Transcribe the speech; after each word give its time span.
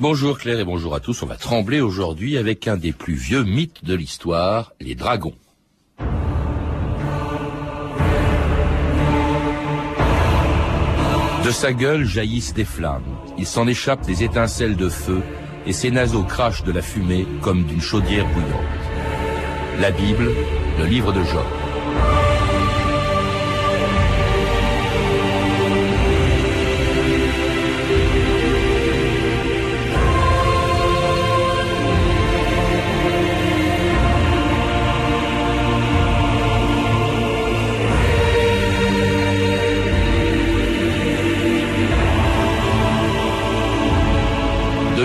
Bonjour 0.00 0.38
Claire 0.38 0.58
et 0.58 0.64
bonjour 0.64 0.94
à 0.94 1.00
tous. 1.00 1.22
On 1.22 1.26
va 1.26 1.36
trembler 1.36 1.82
aujourd'hui 1.82 2.38
avec 2.38 2.66
un 2.66 2.78
des 2.78 2.90
plus 2.90 3.12
vieux 3.12 3.44
mythes 3.44 3.84
de 3.84 3.94
l'histoire, 3.94 4.72
les 4.80 4.94
dragons. 4.94 5.34
De 11.44 11.50
sa 11.50 11.74
gueule 11.74 12.06
jaillissent 12.06 12.54
des 12.54 12.64
flammes. 12.64 13.04
Il 13.36 13.44
s'en 13.44 13.66
échappe 13.66 14.06
des 14.06 14.24
étincelles 14.24 14.76
de 14.76 14.88
feu 14.88 15.20
et 15.66 15.74
ses 15.74 15.90
naseaux 15.90 16.24
crachent 16.24 16.64
de 16.64 16.72
la 16.72 16.80
fumée 16.80 17.26
comme 17.42 17.64
d'une 17.64 17.82
chaudière 17.82 18.24
bouillante. 18.24 19.80
La 19.80 19.90
Bible, 19.90 20.30
le 20.78 20.86
livre 20.86 21.12
de 21.12 21.22
Job. 21.24 21.59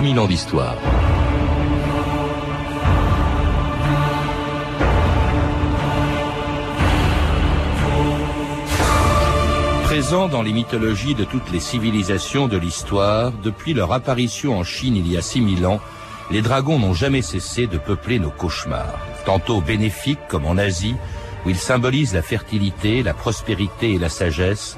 2000 0.06 0.20
ans 0.20 0.28
d'histoire. 0.28 0.76
Présents 9.86 10.28
dans 10.28 10.44
les 10.44 10.54
mythologies 10.54 11.16
de 11.16 11.24
toutes 11.24 11.52
les 11.52 11.60
civilisations 11.60 12.48
de 12.48 12.56
l'histoire, 12.56 13.32
depuis 13.32 13.74
leur 13.74 13.94
apparition 13.94 14.60
en 14.60 14.64
Chine 14.64 14.96
il 14.96 15.12
y 15.12 15.18
a 15.18 15.24
6000 15.24 15.66
ans, 15.66 15.80
les 16.30 16.44
dragons 16.44 16.78
n'ont 16.78 16.94
jamais 16.94 17.24
cessé 17.24 17.66
de 17.66 17.80
peupler 17.80 18.20
nos 18.20 18.30
cauchemars. 18.30 19.00
Tantôt 19.26 19.60
bénéfiques 19.60 20.28
comme 20.28 20.46
en 20.46 20.60
Asie, 20.60 20.96
où 21.48 21.50
ils 21.50 21.58
symbolisent 21.58 22.14
la 22.14 22.22
fertilité, 22.22 23.02
la 23.02 23.16
prospérité 23.16 23.94
et 23.94 24.00
la 24.00 24.10
sagesse, 24.10 24.78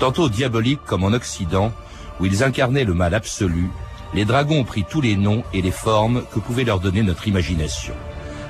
tantôt 0.00 0.28
diaboliques 0.28 0.84
comme 0.84 1.04
en 1.04 1.12
Occident, 1.12 1.70
où 2.18 2.26
ils 2.26 2.42
incarnaient 2.42 2.82
le 2.82 2.94
mal 2.94 3.14
absolu, 3.14 3.70
les 4.14 4.24
dragons 4.24 4.60
ont 4.60 4.64
pris 4.64 4.84
tous 4.84 5.00
les 5.00 5.16
noms 5.16 5.42
et 5.52 5.60
les 5.60 5.72
formes 5.72 6.22
que 6.32 6.38
pouvait 6.38 6.64
leur 6.64 6.78
donner 6.78 7.02
notre 7.02 7.26
imagination. 7.26 7.94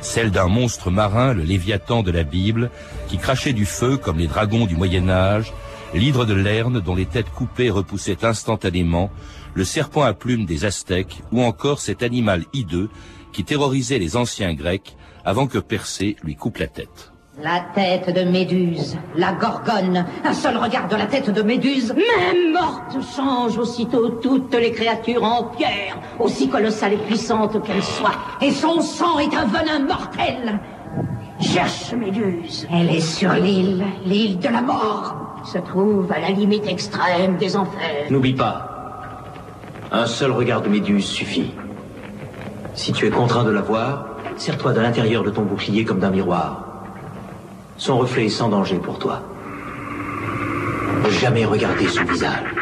Celle 0.02 0.30
d'un 0.30 0.48
monstre 0.48 0.90
marin, 0.90 1.32
le 1.32 1.42
Léviathan 1.42 2.02
de 2.02 2.10
la 2.10 2.24
Bible, 2.24 2.70
qui 3.08 3.16
crachait 3.16 3.54
du 3.54 3.64
feu 3.64 3.96
comme 3.96 4.18
les 4.18 4.26
dragons 4.26 4.66
du 4.66 4.76
Moyen 4.76 5.08
Âge, 5.08 5.54
l'hydre 5.94 6.26
de 6.26 6.34
Lerne 6.34 6.80
dont 6.80 6.94
les 6.94 7.06
têtes 7.06 7.30
coupées 7.30 7.70
repoussaient 7.70 8.26
instantanément, 8.26 9.10
le 9.54 9.64
serpent 9.64 10.02
à 10.02 10.12
plumes 10.12 10.44
des 10.44 10.66
Aztèques, 10.66 11.22
ou 11.32 11.42
encore 11.42 11.80
cet 11.80 12.02
animal 12.02 12.44
hideux 12.52 12.90
qui 13.32 13.44
terrorisait 13.44 13.98
les 13.98 14.16
anciens 14.16 14.52
Grecs 14.52 14.96
avant 15.24 15.46
que 15.46 15.58
Persée 15.58 16.16
lui 16.22 16.36
coupe 16.36 16.58
la 16.58 16.66
tête. 16.66 17.13
La 17.42 17.64
tête 17.74 18.14
de 18.14 18.22
Méduse, 18.22 18.96
la 19.16 19.32
gorgone, 19.32 20.04
un 20.24 20.32
seul 20.32 20.56
regard 20.56 20.86
de 20.86 20.94
la 20.94 21.06
tête 21.06 21.30
de 21.30 21.42
Méduse, 21.42 21.92
même 21.92 22.52
morte, 22.52 22.96
change 23.14 23.58
aussitôt 23.58 24.08
toutes 24.22 24.54
les 24.54 24.70
créatures 24.70 25.24
en 25.24 25.42
pierre, 25.42 25.98
aussi 26.20 26.48
colossales 26.48 26.92
et 26.92 26.96
puissantes 26.96 27.60
qu'elles 27.64 27.82
soient, 27.82 28.14
et 28.40 28.52
son 28.52 28.80
sang 28.80 29.18
est 29.18 29.34
un 29.34 29.46
venin 29.46 29.80
mortel. 29.80 30.60
Cherche 31.40 31.92
Méduse. 31.94 32.68
Elle 32.72 32.90
est 32.90 33.00
sur 33.00 33.32
l'île, 33.32 33.84
l'île 34.06 34.38
de 34.38 34.48
la 34.48 34.62
mort, 34.62 35.16
se 35.44 35.58
trouve 35.58 36.10
à 36.12 36.20
la 36.20 36.30
limite 36.30 36.68
extrême 36.68 37.36
des 37.36 37.56
enfers. 37.56 38.10
N'oublie 38.10 38.34
pas, 38.34 39.24
un 39.90 40.06
seul 40.06 40.30
regard 40.30 40.62
de 40.62 40.68
Méduse 40.68 41.06
suffit. 41.06 41.50
Si 42.74 42.92
tu 42.92 43.08
es 43.08 43.10
contraint 43.10 43.44
de 43.44 43.50
la 43.50 43.60
voir, 43.60 44.06
serre-toi 44.36 44.72
de 44.72 44.80
l'intérieur 44.80 45.24
de 45.24 45.30
ton 45.30 45.42
bouclier 45.42 45.84
comme 45.84 45.98
d'un 45.98 46.10
miroir. 46.10 46.73
Son 47.76 47.98
reflet 47.98 48.26
est 48.26 48.28
sans 48.28 48.48
danger 48.48 48.78
pour 48.78 48.98
toi. 48.98 49.20
Ne 51.04 51.10
jamais 51.10 51.44
regarder 51.44 51.88
son 51.88 52.04
visage. 52.04 52.54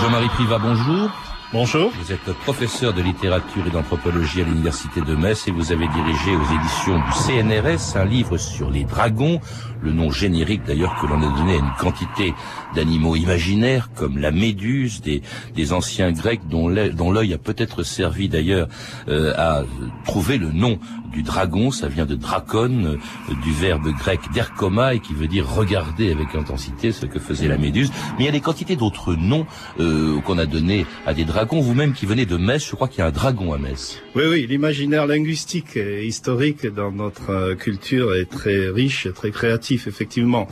Jean-Marie 0.00 0.28
Privat, 0.30 0.58
bonjour. 0.58 1.10
Bonjour. 1.52 1.92
Vous 2.00 2.12
êtes 2.12 2.32
professeur 2.44 2.94
de 2.94 3.02
littérature 3.02 3.66
et 3.66 3.70
d'anthropologie 3.70 4.40
à 4.40 4.44
l'université 4.44 5.02
de 5.02 5.14
Metz 5.14 5.46
et 5.48 5.50
vous 5.50 5.70
avez 5.70 5.86
dirigé 5.86 6.34
aux 6.34 6.44
éditions 6.44 6.96
du 6.96 7.12
CNRS 7.12 7.94
un 7.98 8.06
livre 8.06 8.38
sur 8.38 8.70
les 8.70 8.84
dragons, 8.84 9.38
le 9.82 9.92
nom 9.92 10.10
générique 10.10 10.62
d'ailleurs 10.64 10.98
que 10.98 11.06
l'on 11.06 11.20
a 11.20 11.36
donné 11.36 11.56
à 11.56 11.58
une 11.58 11.72
quantité 11.78 12.32
d'animaux 12.74 13.16
imaginaires 13.16 13.90
comme 13.94 14.16
la 14.16 14.30
méduse 14.30 15.02
des, 15.02 15.72
anciens 15.74 16.10
grecs 16.10 16.40
dont 16.48 16.70
l'œil 16.70 17.34
a 17.34 17.38
peut-être 17.38 17.82
servi 17.82 18.30
d'ailleurs 18.30 18.68
euh, 19.08 19.34
à 19.36 19.62
trouver 20.06 20.38
le 20.38 20.52
nom 20.52 20.78
du 21.12 21.22
dragon, 21.22 21.70
ça 21.70 21.88
vient 21.88 22.06
de 22.06 22.14
dracon, 22.14 22.84
euh, 22.84 23.34
du 23.42 23.52
verbe 23.52 23.88
grec 23.88 24.20
derkoma 24.32 24.94
et 24.94 25.00
qui 25.00 25.12
veut 25.12 25.26
dire 25.28 25.46
regarder 25.46 26.10
avec 26.10 26.34
intensité 26.34 26.90
ce 26.90 27.04
que 27.04 27.18
faisait 27.18 27.48
la 27.48 27.58
méduse. 27.58 27.92
Mais 28.16 28.24
il 28.24 28.26
y 28.26 28.28
a 28.28 28.32
des 28.32 28.40
quantités 28.40 28.76
d'autres 28.76 29.14
noms 29.14 29.46
euh, 29.78 30.18
qu'on 30.22 30.38
a 30.38 30.46
donnés 30.46 30.86
à 31.06 31.12
des 31.12 31.24
dragons. 31.24 31.41
Vous-même 31.50 31.92
qui 31.92 32.06
venez 32.06 32.26
de 32.26 32.36
Metz, 32.36 32.68
je 32.68 32.74
crois 32.74 32.88
qu'il 32.88 33.00
y 33.00 33.02
a 33.02 33.06
un 33.06 33.12
dragon 33.12 33.52
à 33.52 33.58
Metz. 33.58 34.00
Oui, 34.14 34.24
oui, 34.28 34.46
l'imaginaire 34.48 35.06
linguistique 35.06 35.76
et 35.76 36.04
historique 36.06 36.66
dans 36.66 36.92
notre 36.92 37.30
euh, 37.30 37.54
culture 37.54 38.14
est 38.14 38.30
très 38.30 38.68
riche, 38.68 39.08
très 39.14 39.30
créatif, 39.30 39.86
effectivement. 39.86 40.48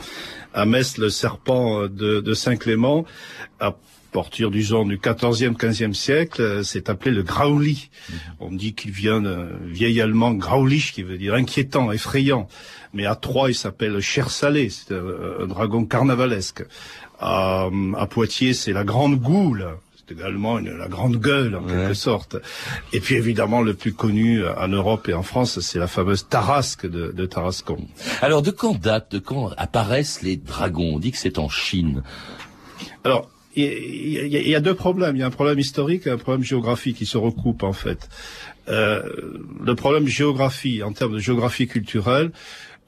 À 0.53 0.65
Metz, 0.65 0.97
le 0.97 1.09
serpent 1.09 1.83
de, 1.83 2.19
de 2.19 2.33
Saint-Clément 2.33 3.05
a 3.59 3.75
partir 4.11 4.51
disons 4.51 4.85
du 4.85 4.97
14e, 4.97 5.55
15e 5.55 5.93
siècle, 5.93 6.63
c'est 6.63 6.89
appelé 6.89 7.11
le 7.11 7.23
Grauli. 7.23 7.89
Mhm. 8.09 8.17
On 8.39 8.51
dit 8.51 8.73
qu'il 8.73 8.91
vient 8.91 9.21
d'un 9.21 9.47
vieil 9.65 10.01
allemand 10.01 10.33
Graulich, 10.33 10.91
qui 10.93 11.03
veut 11.03 11.17
dire 11.17 11.33
inquiétant, 11.33 11.91
effrayant. 11.91 12.47
Mais 12.93 13.05
à 13.05 13.15
Troyes, 13.15 13.51
il 13.51 13.55
s'appelle 13.55 13.99
Cher 14.01 14.29
Salé, 14.29 14.69
c'est 14.69 14.93
un, 14.93 15.47
dragon 15.47 15.85
carnavalesque. 15.85 16.63
À, 17.19 17.69
Poitiers, 18.09 18.53
c'est 18.53 18.73
la 18.73 18.83
Grande 18.83 19.19
Goule. 19.19 19.67
Également 20.11 20.59
la 20.59 20.87
grande 20.87 21.17
gueule 21.17 21.55
en 21.55 21.63
quelque 21.63 21.93
sorte. 21.93 22.37
Et 22.93 22.99
puis 22.99 23.15
évidemment 23.15 23.61
le 23.61 23.73
plus 23.73 23.93
connu 23.93 24.45
en 24.45 24.67
Europe 24.67 25.07
et 25.09 25.13
en 25.13 25.23
France, 25.23 25.59
c'est 25.59 25.79
la 25.79 25.87
fameuse 25.87 26.27
Tarasque 26.27 26.85
de, 26.85 27.11
de 27.11 27.25
Tarascon. 27.25 27.87
Alors 28.21 28.41
de 28.41 28.51
quand 28.51 28.79
date, 28.79 29.11
de 29.11 29.19
quand 29.19 29.51
apparaissent 29.57 30.21
les 30.21 30.37
dragons? 30.37 30.95
On 30.95 30.99
dit 30.99 31.11
que 31.11 31.17
c'est 31.17 31.39
en 31.39 31.49
Chine. 31.49 32.03
Alors 33.03 33.29
il 33.55 34.27
y, 34.27 34.55
a 34.55 34.61
deux 34.61 34.75
problèmes. 34.75 35.15
Il 35.15 35.19
y 35.19 35.23
a 35.23 35.27
un 35.27 35.31
problème 35.31 35.59
historique 35.59 36.07
et 36.07 36.09
un 36.09 36.17
problème 36.17 36.43
géographique 36.43 36.97
qui 36.97 37.05
se 37.05 37.17
recoupent 37.17 37.63
en 37.63 37.73
fait. 37.73 38.09
Euh, 38.69 39.01
le 39.61 39.75
problème 39.75 40.07
géographie, 40.07 40.83
en 40.83 40.93
termes 40.93 41.13
de 41.13 41.19
géographie 41.19 41.67
culturelle, 41.67 42.31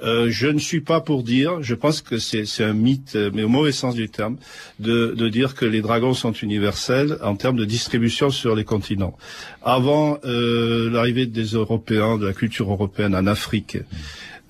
euh, 0.04 0.28
je 0.30 0.48
ne 0.48 0.60
suis 0.60 0.82
pas 0.82 1.02
pour 1.02 1.24
dire, 1.24 1.62
je 1.62 1.76
pense 1.76 2.02
que 2.02 2.18
c'est 2.18 2.64
un 2.64 2.74
mythe, 2.74 3.18
mais 3.34 3.44
au 3.44 3.50
mauvais 3.50 3.72
sens 3.72 3.96
du 3.96 4.10
terme, 4.10 4.38
de, 4.80 5.14
de, 5.18 5.30
dire 5.30 5.56
que 5.56 5.66
les 5.66 5.82
dragons 5.82 6.14
sont 6.14 6.34
universels 6.34 7.18
en 7.24 7.36
termes 7.36 7.56
de 7.56 7.66
distribution 7.66 8.30
sur 8.30 8.56
les 8.56 8.66
continents. 8.66 9.18
Avant 9.64 10.20
euh, 10.26 10.90
l'arrivée 10.90 11.26
des 11.26 11.46
Européens, 11.46 12.18
de 12.18 12.28
la 12.28 12.34
culture 12.34 12.70
européenne 12.70 13.16
en 13.16 13.28
Afrique, 13.28 13.78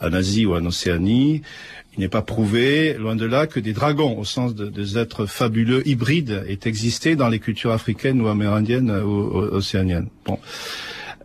en 0.01 0.11
Asie 0.13 0.45
ou 0.45 0.55
en 0.55 0.65
Océanie, 0.65 1.41
il 1.95 1.99
n'est 1.99 2.09
pas 2.09 2.23
prouvé, 2.23 2.95
loin 2.95 3.15
de 3.15 3.25
là, 3.25 3.45
que 3.45 3.59
des 3.59 3.73
dragons, 3.73 4.17
au 4.17 4.23
sens 4.23 4.55
de, 4.55 4.65
des 4.65 4.97
êtres 4.97 5.27
fabuleux 5.27 5.87
hybrides, 5.87 6.43
aient 6.47 6.67
existé 6.67 7.15
dans 7.15 7.29
les 7.29 7.39
cultures 7.39 7.71
africaines 7.71 8.19
ou 8.19 8.27
amérindiennes 8.27 8.89
ou, 8.89 9.37
océaniennes. 9.37 10.07
Bon. 10.25 10.39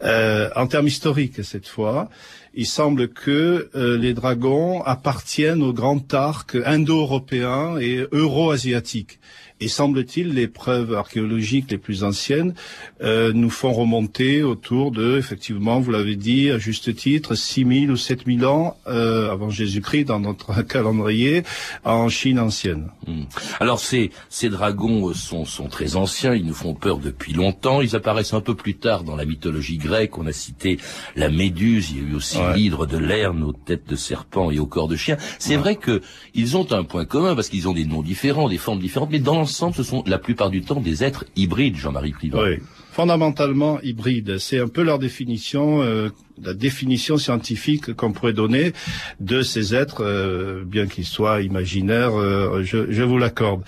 Euh, 0.03 0.48
en 0.56 0.66
termes 0.66 0.86
historiques, 0.86 1.44
cette 1.44 1.66
fois, 1.66 2.09
il 2.54 2.66
semble 2.66 3.09
que 3.09 3.70
euh, 3.75 3.97
les 3.98 4.15
dragons 4.15 4.83
appartiennent 4.83 5.62
au 5.62 5.72
grand 5.72 6.12
arc 6.15 6.56
indo-européen 6.65 7.78
et 7.78 8.06
euro-asiatique. 8.12 9.18
Et 9.60 9.66
semble-t-il, 9.66 10.34
les 10.34 10.47
preuves 10.47 10.95
archéologiques 10.95 11.71
les 11.71 11.78
plus 11.78 12.04
anciennes 12.04 12.54
euh, 13.03 13.33
nous 13.33 13.50
font 13.50 13.72
remonter 13.72 14.45
autour 14.45 14.92
de, 14.92 15.18
effectivement, 15.18 15.80
vous 15.80 15.91
l'avez 15.91 16.15
dit 16.15 16.51
à 16.51 16.59
juste 16.59 16.94
titre, 16.94 17.34
6000 17.34 17.91
ou 17.91 17.97
7000 17.97 18.47
ans 18.47 18.77
euh, 18.86 19.33
avant 19.33 19.51
Jésus-Christ 19.51 20.04
dans 20.04 20.21
notre 20.21 20.62
calendrier 20.66 21.42
en 21.84 22.09
Chine 22.09 22.39
ancienne. 22.39 22.91
Hmm. 23.06 23.24
Alors 23.59 23.80
ces, 23.80 24.10
ces 24.28 24.48
dragons 24.48 25.12
sont, 25.12 25.44
sont 25.44 25.68
très 25.68 25.97
anciens, 25.97 26.34
ils 26.34 26.47
nous 26.47 26.54
font 26.54 26.74
peur 26.74 26.98
depuis 26.98 27.33
longtemps, 27.33 27.80
ils 27.80 27.97
apparaissent 27.97 28.34
un 28.34 28.41
peu 28.41 28.54
plus 28.54 28.77
tard 28.77 29.03
dans 29.03 29.16
la 29.16 29.24
mythologie 29.24 29.78
grecque, 29.78 29.88
on 30.17 30.27
a 30.27 30.33
cité 30.33 30.79
la 31.17 31.29
méduse, 31.29 31.91
il 31.91 31.97
y 31.97 32.01
a 32.01 32.11
eu 32.11 32.15
aussi 32.15 32.39
l'hydre 32.55 32.87
de 32.87 32.99
Lerne 32.99 33.43
aux 33.43 33.53
têtes 33.53 33.89
de 33.89 33.97
serpent 33.97 34.51
et 34.51 34.59
au 34.59 34.67
corps 34.67 34.89
de 34.89 34.97
chien. 34.97 35.17
C'est 35.39 35.57
vrai 35.57 35.77
que 35.77 36.03
ils 36.35 36.57
ont 36.57 36.71
un 36.73 36.85
point 36.85 37.05
commun 37.05 37.35
parce 37.35 37.49
qu'ils 37.49 37.69
ont 37.69 37.73
des 37.73 37.85
noms 37.85 38.03
différents, 38.03 38.49
des 38.49 38.59
formes 38.59 38.81
différentes, 38.81 39.11
mais 39.11 39.19
dans 39.19 39.45
ce 39.47 39.83
sont 39.83 40.03
la 40.07 40.19
plupart 40.19 40.51
du 40.51 40.63
temps 40.63 40.81
des 40.81 41.05
êtres 41.05 41.25
hybrides, 41.37 41.77
Jean-Marie 41.77 42.13
Privat. 42.13 42.43
Oui. 42.43 42.59
Fondamentalement 42.98 43.80
hybrides. 43.83 44.39
C'est 44.39 44.59
un 44.59 44.66
peu 44.66 44.83
leur 44.83 44.98
définition, 44.98 45.83
euh, 45.83 46.09
la 46.42 46.53
définition 46.53 47.16
scientifique 47.16 47.95
qu'on 47.95 48.10
pourrait 48.10 48.33
donner 48.33 48.72
de 49.21 49.42
ces 49.42 49.72
êtres, 49.72 50.03
euh, 50.03 50.65
bien 50.66 50.89
qu'ils 50.89 51.04
soient 51.04 51.41
imaginaires, 51.41 52.18
euh, 52.18 52.65
je, 52.65 52.91
je, 52.91 53.03
vous 53.04 53.16
l'accorde. 53.16 53.62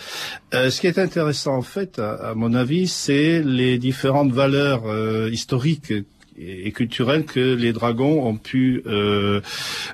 ce 0.53 0.81
qui 0.81 0.89
est 0.89 0.99
intéressant 0.99 1.55
en 1.55 1.63
fait, 1.63 2.01
à, 2.01 2.15
à 2.31 2.35
mon 2.35 2.55
avis, 2.55 2.89
c'est 2.89 3.41
les 3.41 3.79
différentes 3.79 4.33
valeurs 4.33 4.83
historiques 5.29 5.93
et 6.41 6.73
culturelle 6.73 7.25
que 7.25 7.55
les 7.55 7.73
dragons 7.73 8.27
ont 8.27 8.37
pu 8.37 8.83
euh, 8.87 9.41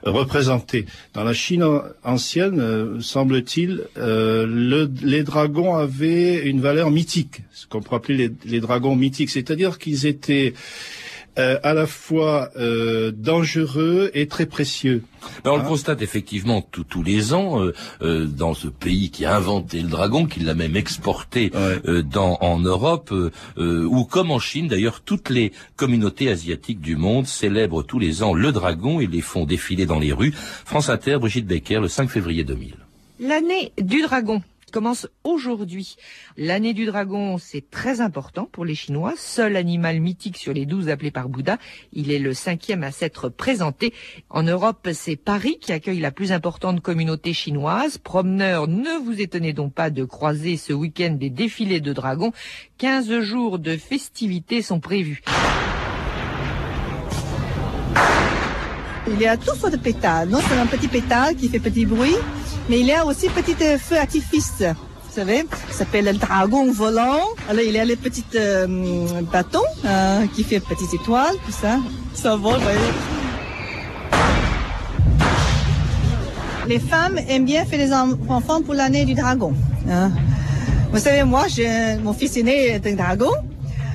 représenter. 0.05 0.87
Dans 1.15 1.25
la 1.25 1.33
Chine 1.33 1.65
ancienne, 2.05 2.61
euh, 2.61 3.01
semble-t-il, 3.01 3.83
euh, 3.99 4.87
les 5.03 5.23
dragons 5.23 5.75
avaient 5.75 6.47
une 6.47 6.61
valeur 6.61 6.91
mythique, 6.91 7.43
ce 7.53 7.67
qu'on 7.67 7.81
pourrait 7.81 7.97
appeler 7.97 8.17
les, 8.17 8.33
les 8.45 8.61
dragons 8.61 8.97
mythiques, 8.97 9.31
c'est-à-dire 9.31 9.79
qu'ils 9.79 10.07
étaient 10.07 10.55
euh, 11.39 11.59
à 11.63 11.75
la 11.75 11.87
fois 11.87 12.51
euh, 12.57 13.13
dangereux 13.15 14.11
et 14.15 14.27
très 14.27 14.47
précieux. 14.47 15.03
Ben, 15.45 15.51
on 15.51 15.57
le 15.57 15.63
hein 15.63 15.67
constate 15.67 16.01
effectivement 16.01 16.63
tous 16.63 17.03
les 17.03 17.35
ans 17.35 17.61
euh, 18.01 18.27
dans 18.27 18.55
ce 18.55 18.69
pays 18.69 19.11
qui 19.11 19.25
a 19.25 19.37
inventé 19.37 19.83
le 19.83 19.89
dragon, 19.89 20.27
qui 20.27 20.41
l'a 20.41 20.55
même 20.55 20.77
exporté 20.77 21.51
dans, 22.05 22.39
en 22.41 22.59
Europe, 22.59 23.13
ou 23.59 24.05
comme 24.05 24.31
en 24.31 24.39
Chine 24.39 24.69
d'ailleurs, 24.69 25.01
toutes 25.01 25.31
les 25.31 25.53
communautés 25.77 26.31
asiatiques 26.31 26.81
du 26.81 26.97
monde 26.97 27.27
célèbrent 27.27 27.85
tous 27.85 27.99
les 27.99 28.23
ans 28.23 28.33
le 28.33 28.53
dragon 28.53 29.01
et 29.01 29.07
les 29.07 29.21
font 29.21 29.45
défiler 29.45 29.85
dans 29.85 29.99
les 29.99 30.13
rues. 30.13 30.33
France 30.65 30.89
Inter, 30.89 31.19
Brigitte 31.19 31.47
Becker, 31.47 31.81
le 31.81 31.89
5 31.89 32.09
février 32.09 32.45
2000. 32.45 32.75
L'année 33.21 33.73
du 33.79 34.03
dragon 34.03 34.43
commence 34.77 35.09
aujourd'hui. 35.25 35.97
L'année 36.37 36.75
du 36.75 36.85
dragon, 36.85 37.39
c'est 37.39 37.71
très 37.71 38.03
important 38.03 38.47
pour 38.53 38.67
les 38.67 38.75
Chinois. 38.75 39.15
Seul 39.17 39.57
animal 39.57 40.01
mythique 40.01 40.37
sur 40.37 40.53
les 40.53 40.67
douze 40.67 40.91
appelés 40.91 41.11
par 41.11 41.31
Bouddha, 41.31 41.57
il 41.95 42.13
est 42.13 42.19
le 42.19 42.35
cinquième 42.35 42.83
à 42.83 42.93
s'être 42.93 43.31
présenté. 43.31 43.95
En 44.29 44.43
Europe, 44.43 44.87
c'est 44.93 45.17
Paris 45.17 45.57
qui 45.63 45.73
accueille 45.73 46.01
la 46.01 46.11
plus 46.11 46.31
importante 46.31 46.83
communauté 46.83 47.33
chinoise. 47.33 47.97
Promeneurs, 47.97 48.69
ne 48.69 49.03
vous 49.03 49.19
étonnez 49.19 49.55
donc 49.55 49.73
pas 49.73 49.89
de 49.89 50.05
croiser 50.05 50.59
ce 50.59 50.75
week-end 50.75 51.13
des 51.13 51.31
défilés 51.31 51.81
de 51.81 51.95
dragons. 51.95 52.33
15 52.77 53.21
jours 53.21 53.59
de 53.59 53.79
festivités 53.79 54.61
sont 54.61 54.81
prévus. 54.81 55.23
Il 59.09 59.19
y 59.19 59.27
a 59.27 59.39
toutes 59.39 59.57
sortes 59.57 59.73
de 59.73 59.79
pétales. 59.79 60.29
Non, 60.29 60.41
c'est 60.47 60.59
un 60.59 60.67
petit 60.67 60.89
pétale 60.89 61.35
qui 61.35 61.49
fait 61.49 61.61
petit 61.61 61.87
bruit? 61.87 62.17
Mais 62.69 62.81
il 62.81 62.87
y 62.87 62.93
a 62.93 63.07
aussi 63.07 63.29
petit 63.29 63.55
euh, 63.63 63.79
feu 63.79 63.97
artifice. 63.97 64.61
Vous 64.61 65.13
savez, 65.23 65.47
s'appelle 65.71 66.07
le 66.07 66.15
dragon 66.15 66.71
volant. 66.73 67.21
Alors 67.49 67.63
il 67.63 67.73
y 67.73 67.79
a 67.79 67.85
les 67.85 67.95
petits 67.97 68.25
euh, 68.35 68.67
bâtons 69.33 69.61
euh, 69.85 70.27
qui 70.35 70.43
fait 70.43 70.59
petites 70.59 70.93
étoiles, 70.93 71.37
tout 71.47 71.53
ça. 71.53 71.79
Ça 72.13 72.35
vole, 72.35 72.59
voyez. 72.61 72.79
Les 76.67 76.81
femmes 76.81 77.19
aiment 77.29 77.45
bien 77.45 77.65
faire 77.65 77.79
des 77.79 77.93
enfants 77.93 78.61
pour 78.63 78.75
l'année 78.75 79.05
du 79.05 79.15
dragon. 79.15 79.55
Hein. 79.89 80.11
Vous 80.93 80.99
savez, 80.99 81.23
moi, 81.23 81.47
mon 82.03 82.13
fils 82.13 82.37
aîné 82.37 82.71
est 82.71 82.87
un 82.87 82.95
dragon. 82.95 83.31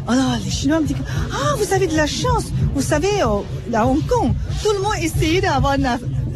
Alors, 0.08 0.38
les 0.44 0.50
Chinois 0.50 0.80
me 0.80 0.88
disent, 0.88 0.96
ah, 1.34 1.56
vous 1.58 1.74
avez 1.74 1.88
de 1.88 1.96
la 1.98 2.08
chance. 2.08 2.46
Vous 2.74 2.82
savez, 2.82 3.22
à 3.22 3.86
Hong 3.86 4.06
Kong, 4.08 4.32
tout 4.64 4.72
le 4.72 4.80
monde 4.80 4.96
essayait 5.02 5.42
d'avoir 5.42 5.74
une, 5.74 5.90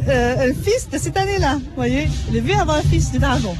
euh, 0.08 0.50
un 0.50 0.54
fils 0.54 0.88
de 0.90 0.98
cette 0.98 1.16
année-là. 1.16 1.54
Vous 1.54 1.74
voyez, 1.74 2.08
il 2.28 2.40
vu 2.40 2.52
avoir 2.52 2.78
un 2.78 2.82
fils 2.82 3.12
de 3.12 3.18
dragon. 3.18 3.54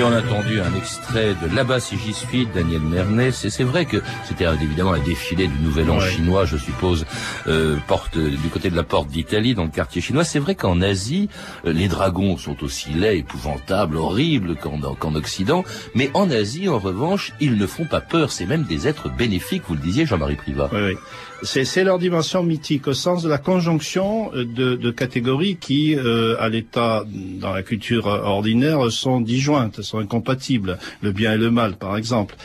Et 0.00 0.02
on 0.02 0.12
a 0.12 0.20
entendu 0.22 0.62
un 0.62 0.74
extrait 0.78 1.34
de 1.42 1.54
Là-bas 1.54 1.78
si 1.78 1.98
j'y 1.98 2.14
suis 2.14 2.46
Daniel 2.46 2.80
Mernès. 2.80 3.44
Et 3.44 3.50
c'est 3.50 3.64
vrai 3.64 3.84
que 3.84 3.98
c'était 4.24 4.46
évidemment 4.46 4.94
un 4.94 4.98
défilé 4.98 5.46
du 5.46 5.58
Nouvel 5.58 5.90
An 5.90 6.00
chinois, 6.00 6.46
je 6.46 6.56
suppose, 6.56 7.04
euh, 7.48 7.76
porte 7.86 8.16
du 8.16 8.48
côté 8.48 8.70
de 8.70 8.76
la 8.76 8.82
porte 8.82 9.10
d'Italie, 9.10 9.54
dans 9.54 9.64
le 9.64 9.70
quartier 9.70 10.00
chinois. 10.00 10.24
C'est 10.24 10.38
vrai 10.38 10.54
qu'en 10.54 10.80
Asie, 10.80 11.28
euh, 11.66 11.74
les 11.74 11.86
dragons 11.86 12.38
sont 12.38 12.64
aussi 12.64 12.94
laids, 12.94 13.18
épouvantables, 13.18 13.98
horribles 13.98 14.56
qu'en 14.56 15.14
Occident. 15.14 15.64
Mais 15.94 16.10
en 16.14 16.30
Asie, 16.30 16.70
en 16.70 16.78
revanche, 16.78 17.34
ils 17.38 17.58
ne 17.58 17.66
font 17.66 17.84
pas 17.84 18.00
peur. 18.00 18.32
C'est 18.32 18.46
même 18.46 18.64
des 18.64 18.88
êtres 18.88 19.10
bénéfiques, 19.10 19.64
vous 19.68 19.74
le 19.74 19.80
disiez, 19.80 20.06
Jean-Marie 20.06 20.36
Privat. 20.36 20.70
Oui, 20.72 20.80
oui. 20.80 20.96
C'est 21.42 21.84
leur 21.84 21.98
dimension 21.98 22.42
mythique 22.42 22.86
au 22.86 22.92
sens 22.92 23.22
de 23.22 23.28
la 23.28 23.38
conjonction 23.38 24.30
de, 24.34 24.76
de 24.76 24.90
catégories 24.90 25.56
qui, 25.56 25.96
euh, 25.96 26.36
à 26.38 26.50
l'état 26.50 27.04
dans 27.06 27.52
la 27.54 27.62
culture 27.62 28.06
ordinaire, 28.06 28.92
sont 28.92 29.22
disjointes, 29.22 29.80
sont 29.90 29.98
incompatibles. 29.98 30.78
Le 31.02 31.12
bien 31.12 31.34
et 31.34 31.38
le 31.38 31.50
mal, 31.50 31.76
par 31.76 31.96
exemple. 31.96 32.36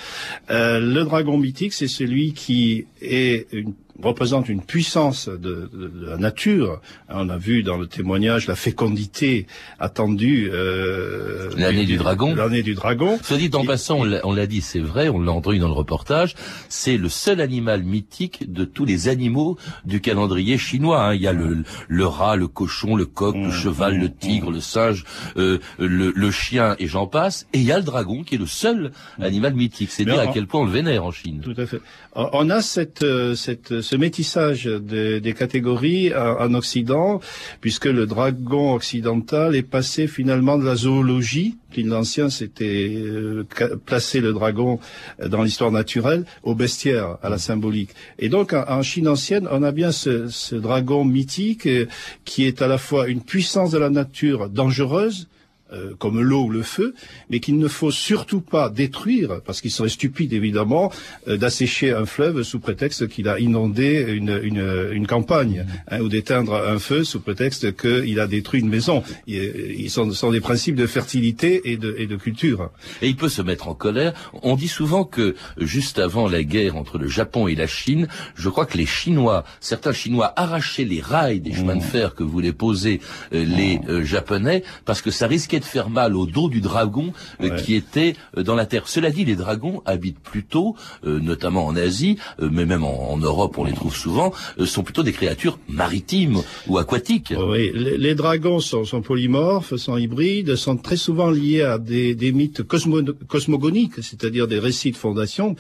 Euh, 0.50 0.80
le 0.80 1.04
dragon 1.04 1.38
mythique, 1.38 1.74
c'est 1.74 1.88
celui 1.88 2.34
qui 2.34 2.86
est 3.02 3.48
une 3.54 3.74
représente 4.02 4.50
une 4.50 4.62
puissance 4.62 5.30
de, 5.30 5.70
la 6.02 6.18
nature. 6.18 6.82
On 7.10 7.30
a 7.30 7.38
vu 7.38 7.64
dans 7.64 7.78
le 7.78 7.88
témoignage 7.88 8.48
la 8.48 8.56
fécondité 8.56 9.48
attendue. 9.80 10.50
Euh, 10.52 11.50
l'année 11.58 11.86
du, 11.86 11.98
dragon. 11.98 12.36
L'année 12.36 12.64
du 12.64 12.74
dragon. 12.74 13.20
Soit 13.22 13.38
dit 13.38 13.50
en 13.54 13.66
passant, 13.66 14.02
on 14.24 14.34
l'a 14.34 14.48
dit, 14.48 14.62
c'est 14.62 14.80
vrai, 14.80 15.10
on 15.10 15.20
l'a 15.20 15.32
entendu 15.32 15.60
dans 15.60 15.68
le 15.68 15.74
reportage. 15.74 16.36
C'est 16.70 16.98
le 16.98 17.10
seul 17.10 17.42
animal 17.42 17.84
mythique 17.84 18.52
de 18.52 18.66
tous 18.66 18.86
les 18.86 19.08
animaux 19.08 19.58
du 19.86 20.02
calendrier 20.02 20.58
chinois. 20.58 21.02
Hein. 21.08 21.16
Il 21.16 21.22
y 21.22 21.28
a 21.28 21.34
le, 21.34 21.64
le, 21.88 22.06
rat, 22.06 22.36
le 22.36 22.48
cochon, 22.48 22.96
le 22.96 23.06
coq, 23.06 23.36
le 23.36 23.48
mmh, 23.48 23.52
cheval, 23.52 23.98
le 23.98 24.08
mmh, 24.08 24.16
tigre, 24.20 24.50
mmh. 24.52 24.54
le 24.54 24.62
singe, 24.62 25.06
euh, 25.38 25.60
le, 25.80 26.12
le, 26.16 26.32
chien 26.32 26.76
et 26.80 26.88
j'en 26.88 27.08
passe. 27.08 27.48
Et 27.54 27.60
il 27.60 27.66
y 27.66 27.72
a 27.72 27.78
le 27.78 27.84
dragon 27.84 28.24
qui 28.24 28.36
est 28.36 28.40
le 28.40 28.46
seul 28.46 28.92
animal 29.20 29.54
mythique. 29.54 29.92
C'est 29.92 30.06
dire 30.06 30.20
à 30.20 30.28
quel 30.28 30.48
point 30.48 30.62
on 30.62 30.66
le 30.66 30.72
vénère 30.72 31.06
en 31.06 31.12
Chine. 31.12 31.42
Tout 31.42 31.56
à 31.58 31.66
fait. 31.66 31.82
On 32.16 32.50
a 32.50 32.62
cette, 32.62 33.04
euh, 33.04 33.36
cette 33.36 33.82
ce 33.86 33.96
métissage 33.96 34.66
des 34.66 35.34
catégories 35.38 36.14
en, 36.16 36.54
Occident, 36.56 37.22
puisque 37.62 37.86
le 37.86 38.06
dragon 38.06 38.74
occidental 38.74 39.56
est 39.56 39.62
passé 39.62 40.08
finalement 40.08 40.58
de 40.58 40.66
la 40.66 40.76
zoologie, 40.76 41.58
l'Ancien 41.84 42.30
s'était 42.30 42.94
euh, 42.96 43.46
placé 43.86 44.22
le 44.22 44.34
dragon 44.34 44.80
dans 45.24 45.44
l'histoire 45.44 45.72
naturelle, 45.72 46.26
au 46.44 46.56
bestiaire, 46.56 47.18
à 47.22 47.30
la 47.30 47.38
symbolique. 47.38 47.92
Et 48.20 48.30
donc 48.30 48.54
en, 48.54 48.82
Chine 48.82 49.08
ancienne, 49.08 49.48
on 49.52 49.64
a 49.64 49.72
bien 49.72 49.92
ce, 49.92 50.28
ce 50.30 50.56
dragon 50.56 51.06
mythique 51.06 51.68
euh, 51.68 51.86
qui 52.24 52.46
est 52.46 52.62
à 52.62 52.68
la 52.68 52.78
fois 52.78 53.08
une 53.08 53.22
puissance 53.22 53.72
de 53.72 53.78
la 53.78 53.90
nature 53.90 54.50
dangereuse, 54.50 55.28
euh, 55.74 55.96
comme 55.98 56.22
l'eau 56.22 56.44
ou 56.44 56.50
le 56.52 56.62
feu, 56.62 56.94
mais 57.32 57.40
qu'il 57.40 57.58
ne 57.58 57.68
faut 57.68 57.90
surtout 57.90 58.40
pas 58.40 58.70
détruire, 58.70 59.42
parce 59.44 59.62
qu'il 59.62 59.72
serait 59.72 59.90
stupide 59.90 60.32
évidemment 60.32 60.92
euh, 61.28 61.38
d'assécher 61.38 61.92
un 61.92 62.06
fleuve 62.06 62.44
sous 62.44 62.60
prétexte 62.60 63.08
qu'il 63.08 63.28
a 63.28 63.40
inondé 63.40 64.06
une, 64.08 64.40
une, 64.44 64.90
une 64.92 65.08
campagne, 65.08 65.66
hein, 65.90 66.02
ou 66.02 66.08
d'éteindre 66.08 66.54
un 66.54 66.78
feu 66.78 67.04
sous 67.04 67.20
prétexte 67.20 67.76
qu'il 67.76 68.20
a 68.20 68.28
détruit 68.28 68.62
une 68.62 68.70
maison. 68.70 69.02
Ils 69.26 69.90
sont, 69.90 70.12
sont, 70.12 70.30
des 70.30 70.40
principes 70.40 70.76
de 70.76 70.86
fertilité 70.86 71.72
et 71.72 71.78
de, 71.78 71.96
et 71.98 72.06
de 72.06 72.16
culture. 72.16 72.70
Et 73.02 73.08
il 73.08 73.16
peut 73.16 73.30
se 73.30 73.42
mettre 73.42 73.68
en 73.68 73.74
colère. 73.74 74.14
On 74.44 74.56
dit 74.56 74.68
souvent 74.68 75.04
que 75.04 75.36
juste 75.58 75.98
avant 75.98 76.28
la 76.28 76.44
guerre 76.44 76.76
entre 76.76 77.00
le 77.00 77.08
Japon 77.08 77.48
et 77.48 77.56
la 77.56 77.66
Chine, 77.66 78.08
je 78.36 78.50
crois 78.50 78.68
que 78.68 78.78
les 78.78 78.86
Chinois, 78.86 79.44
certains 79.62 79.94
Chinois 79.94 80.32
arrachaient 80.36 80.84
les 80.84 81.02
rails 81.02 81.40
des 81.40 81.54
chemins 81.54 81.76
de 81.76 81.80
mmh. 81.80 81.90
fer 81.90 82.14
que 82.14 82.24
voulaient 82.24 82.54
poser 82.54 83.02
euh, 83.34 83.44
les 83.44 83.80
Japonais 84.06 84.64
parce 84.86 85.02
que 85.02 85.10
ça 85.10 85.26
risquait 85.26 85.55
de 85.60 85.66
faire 85.66 85.90
mal 85.90 86.16
au 86.16 86.26
dos 86.26 86.50
du 86.50 86.62
dragon 86.62 87.14
euh, 87.42 87.50
qui 87.58 87.76
était 87.76 88.16
euh, 88.38 88.44
dans 88.44 88.56
la 88.56 88.66
terre. 88.66 88.88
Cela 88.88 89.12
dit, 89.12 89.26
les 89.26 89.36
dragons 89.36 89.82
habitent 89.86 90.20
plutôt, 90.20 90.76
euh, 91.06 91.20
notamment 91.20 91.66
en 91.66 91.76
Asie, 91.76 92.18
mais 92.40 92.66
même 92.66 92.84
en, 92.84 93.18
Europe, 93.18 93.58
on 93.58 93.64
les 93.64 93.74
trouve 93.74 93.96
souvent, 93.96 94.34
sont 94.66 94.84
plutôt 94.84 95.04
des 95.04 95.14
créatures 95.14 95.58
maritimes 95.68 96.42
ou 96.68 96.78
aquatiques. 96.78 97.34
Oui, 97.38 97.72
les, 97.74 98.16
dragons 98.16 98.60
sont, 98.60 98.84
sont, 98.84 99.02
polymorphes, 99.02 99.76
sont 99.76 99.98
hybrides, 99.98 100.56
sont 100.56 100.78
très 100.78 100.98
souvent 100.98 101.30
liés 101.30 101.62
à 101.62 101.78
des, 101.78 102.14
des 102.14 102.32
mythes 102.32 102.64
cosmogoniques, 102.64 104.04
c'est-à-dire 104.04 104.48
des 104.48 104.60
récits 104.60 104.92
de 104.92 104.98
fondation, 104.98 105.56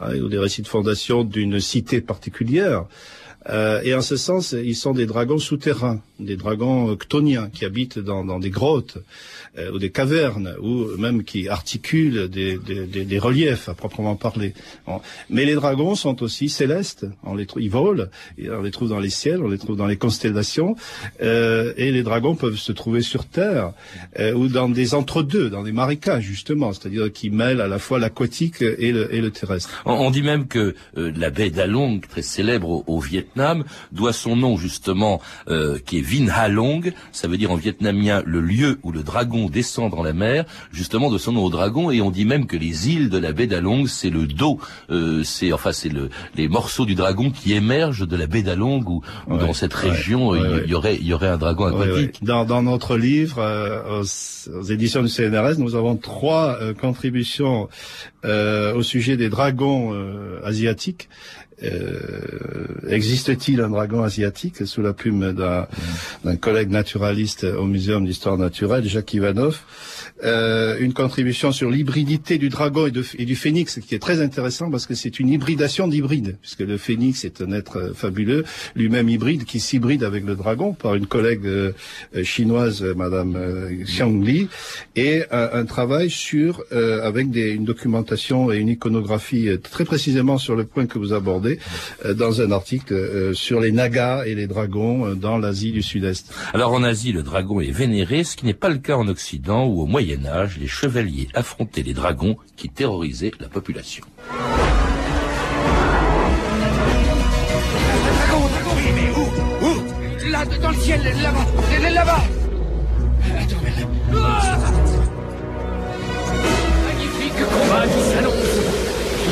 hein, 0.00 0.16
ou 0.16 0.28
des 0.28 0.38
récits 0.38 0.62
de 0.62 0.68
fondation 0.68 1.24
d'une 1.24 1.60
cité 1.60 2.00
particulière. 2.00 2.84
Euh, 3.48 3.80
et 3.82 3.94
en 3.94 4.02
ce 4.02 4.16
sens, 4.16 4.52
ils 4.52 4.76
sont 4.76 4.92
des 4.92 5.06
dragons 5.06 5.38
souterrains, 5.38 6.00
des 6.18 6.36
dragons 6.36 6.94
ctoniens 6.96 7.48
qui 7.48 7.64
habitent 7.64 7.98
dans, 7.98 8.24
dans 8.24 8.38
des 8.38 8.50
grottes 8.50 8.98
euh, 9.56 9.72
ou 9.72 9.78
des 9.78 9.90
cavernes, 9.90 10.54
ou 10.60 10.84
même 10.98 11.24
qui 11.24 11.48
articulent 11.48 12.28
des, 12.28 12.58
des, 12.58 12.86
des, 12.86 13.04
des 13.04 13.18
reliefs 13.18 13.68
à 13.68 13.74
proprement 13.74 14.14
parler. 14.14 14.52
Mais 15.30 15.46
les 15.46 15.54
dragons 15.54 15.94
sont 15.94 16.22
aussi 16.22 16.48
célestes. 16.50 17.06
On 17.24 17.34
les 17.34 17.46
ils 17.56 17.70
volent, 17.70 18.04
on 18.38 18.62
les 18.62 18.70
trouve 18.70 18.90
dans 18.90 19.00
les 19.00 19.10
ciels, 19.10 19.42
on 19.42 19.48
les 19.48 19.58
trouve 19.58 19.76
dans 19.76 19.86
les 19.86 19.96
constellations, 19.96 20.76
euh, 21.22 21.72
et 21.76 21.90
les 21.92 22.02
dragons 22.02 22.34
peuvent 22.34 22.58
se 22.58 22.72
trouver 22.72 23.00
sur 23.00 23.24
Terre 23.24 23.72
euh, 24.18 24.34
ou 24.34 24.48
dans 24.48 24.68
des 24.68 24.94
entre-deux, 24.94 25.48
dans 25.48 25.62
des 25.62 25.72
marécages 25.72 26.24
justement, 26.24 26.72
c'est-à-dire 26.72 27.10
qui 27.10 27.30
mêlent 27.30 27.60
à 27.60 27.68
la 27.68 27.78
fois 27.78 27.98
l'aquatique 27.98 28.60
et 28.62 28.92
le, 28.92 29.12
et 29.14 29.20
le 29.20 29.30
terrestre. 29.30 29.82
On, 29.86 29.94
on 29.94 30.10
dit 30.10 30.22
même 30.22 30.46
que 30.46 30.74
euh, 30.98 31.12
la 31.16 31.30
baie 31.30 31.50
d'Along, 31.50 32.00
très 32.08 32.22
célèbre 32.22 32.68
au, 32.68 32.84
au 32.86 33.00
Vietnam, 33.00 33.29
doit 33.92 34.12
son 34.12 34.36
nom 34.36 34.56
justement, 34.56 35.20
euh, 35.48 35.78
qui 35.84 35.98
est 35.98 36.02
Vin 36.02 36.28
Ha 36.28 36.48
Long, 36.48 36.80
ça 37.12 37.28
veut 37.28 37.36
dire 37.36 37.50
en 37.50 37.56
vietnamien 37.56 38.22
le 38.26 38.40
lieu 38.40 38.78
où 38.82 38.92
le 38.92 39.02
dragon 39.02 39.48
descend 39.48 39.90
dans 39.90 40.02
la 40.02 40.12
mer, 40.12 40.44
justement 40.72 41.10
de 41.10 41.18
son 41.18 41.32
nom 41.32 41.44
au 41.44 41.50
dragon, 41.50 41.90
et 41.90 42.00
on 42.00 42.10
dit 42.10 42.24
même 42.24 42.46
que 42.46 42.56
les 42.56 42.88
îles 42.90 43.10
de 43.10 43.18
la 43.18 43.32
baie 43.32 43.46
d'Along, 43.46 43.86
c'est 43.86 44.10
le 44.10 44.26
dos, 44.26 44.58
euh, 44.90 45.22
c'est 45.24 45.52
enfin 45.52 45.72
c'est 45.72 45.88
le, 45.88 46.10
les 46.36 46.48
morceaux 46.48 46.84
du 46.86 46.94
dragon 46.94 47.30
qui 47.30 47.52
émergent 47.52 48.06
de 48.06 48.16
la 48.16 48.26
baie 48.26 48.42
d'Along, 48.42 48.82
ou 48.86 49.02
Ouais, 49.26 49.38
dans 49.38 49.52
cette 49.52 49.74
ouais, 49.74 49.90
région, 49.90 50.34
il 50.34 50.42
ouais, 50.42 50.66
y- 50.68 50.74
aurait 50.74 50.96
il 50.96 51.06
y 51.06 51.12
aurait 51.12 51.28
un 51.28 51.36
dragon 51.38 51.66
aquatique. 51.66 52.22
Dans, 52.22 52.44
dans 52.44 52.62
notre 52.62 52.96
livre, 52.96 53.38
euh, 53.38 54.02
aux, 54.02 54.58
aux 54.58 54.62
éditions 54.64 55.02
du 55.02 55.08
CNRS, 55.08 55.58
nous 55.58 55.74
avons 55.74 55.96
trois 55.96 56.58
euh, 56.60 56.74
contributions 56.74 57.68
euh, 58.24 58.74
au 58.74 58.82
sujet 58.82 59.16
des 59.16 59.28
dragons 59.28 59.94
asiatiques. 60.44 61.08
Euh, 61.62 62.00
Existe-t-il 62.88 63.60
un 63.60 63.68
dragon 63.68 64.02
asiatique 64.02 64.66
sous 64.66 64.82
la 64.82 64.92
plume 64.92 65.32
d'un 65.32 65.66
d'un 66.24 66.36
collègue 66.36 66.70
naturaliste 66.70 67.44
au 67.44 67.64
Muséum 67.64 68.04
d'histoire 68.04 68.36
naturelle, 68.36 68.84
Jacques 68.88 69.14
Ivanov? 69.14 69.60
Euh, 70.24 70.76
Une 70.80 70.92
contribution 70.92 71.52
sur 71.52 71.70
l'hybridité 71.70 72.38
du 72.38 72.48
dragon 72.48 72.86
et, 72.86 73.24
du 73.24 73.36
phénix, 73.36 73.80
qui 73.80 73.94
est 73.94 73.98
très 73.98 74.20
intéressant 74.20 74.70
parce 74.70 74.86
que 74.86 74.94
c'est 74.94 75.20
une 75.20 75.28
hybridation 75.28 75.88
d'hybride, 75.88 76.36
puisque 76.40 76.60
le 76.60 76.76
phénix 76.76 77.24
est 77.24 77.40
un 77.40 77.52
être 77.52 77.78
euh, 77.78 77.94
fabuleux, 77.94 78.44
lui-même 78.74 79.08
hybride, 79.08 79.44
qui 79.44 79.60
s'hybride 79.60 80.04
avec 80.04 80.24
le 80.24 80.34
dragon 80.34 80.72
par 80.72 80.94
une 80.94 81.06
collègue 81.06 81.46
euh, 81.46 81.72
euh, 82.16 82.24
chinoise, 82.24 82.82
Madame 82.96 83.36
euh, 83.36 83.70
Xiang 83.84 84.10
et 84.96 85.22
un, 85.30 85.64
travail 85.64 86.10
sur 86.10 86.62
avec 86.70 87.30
des, 87.30 87.50
une 87.50 87.64
documentation 87.64 88.52
et 88.52 88.58
une 88.58 88.68
iconographie 88.68 89.48
très 89.62 89.84
précisément 89.84 90.38
sur 90.38 90.56
le 90.56 90.64
point 90.64 90.86
que 90.86 90.98
vous 90.98 91.12
abordez 91.12 91.58
dans 92.14 92.40
un 92.40 92.50
article 92.50 93.34
sur 93.34 93.60
les 93.60 93.72
nagas 93.72 94.24
et 94.24 94.34
les 94.34 94.46
dragons 94.46 95.14
dans 95.14 95.38
l'Asie 95.38 95.72
du 95.72 95.82
Sud-Est. 95.82 96.32
Alors 96.52 96.72
en 96.72 96.82
Asie, 96.82 97.12
le 97.12 97.22
dragon 97.22 97.60
est 97.60 97.70
vénéré, 97.70 98.24
ce 98.24 98.36
qui 98.36 98.46
n'est 98.46 98.54
pas 98.54 98.68
le 98.68 98.78
cas 98.78 98.96
en 98.96 99.08
Occident 99.08 99.66
où 99.66 99.80
au 99.82 99.86
Moyen 99.86 100.09
Les 100.16 100.66
chevaliers 100.66 101.28
affrontaient 101.34 101.82
les 101.82 101.94
dragons 101.94 102.36
qui 102.56 102.68
terrorisaient 102.68 103.30
la 103.38 103.48
population. 103.48 104.04
Dragon, 108.18 108.48
dragon, 108.48 108.70
oui, 108.76 108.82
mais 108.94 109.10
où 109.16 109.24
Où 109.66 110.30
Là, 110.30 110.44
dans 110.60 110.70
le 110.70 110.76
ciel, 110.76 111.00
là-bas, 111.22 111.46
là- 111.80 111.90
là-bas 111.90 112.22
Attends, 113.40 113.56
mais... 113.62 113.72
Ah 114.16 114.58
Magnifique 116.86 117.44
combat 117.46 117.86
qui 117.86 118.02
s'annonce 118.12 118.56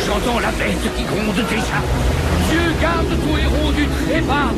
J'entends 0.07 0.39
la 0.39 0.51
bête 0.53 0.79
qui 0.97 1.03
gronde 1.05 1.37
déjà 1.37 1.79
Dieu 2.51 2.73
garde 2.81 3.09
ton 3.09 3.37
héros 3.37 3.73
du 3.73 3.87
trépas 4.07 4.51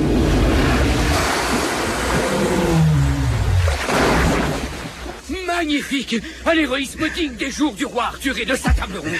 Magnifique 5.60 6.16
Un 6.46 6.52
héroïsme 6.52 7.06
digne 7.14 7.34
des 7.34 7.50
jours 7.50 7.74
du 7.74 7.84
roi 7.84 8.04
Arthur 8.04 8.38
et 8.38 8.46
de 8.46 8.54
sa 8.54 8.72
table 8.72 8.96
ronde 8.96 9.12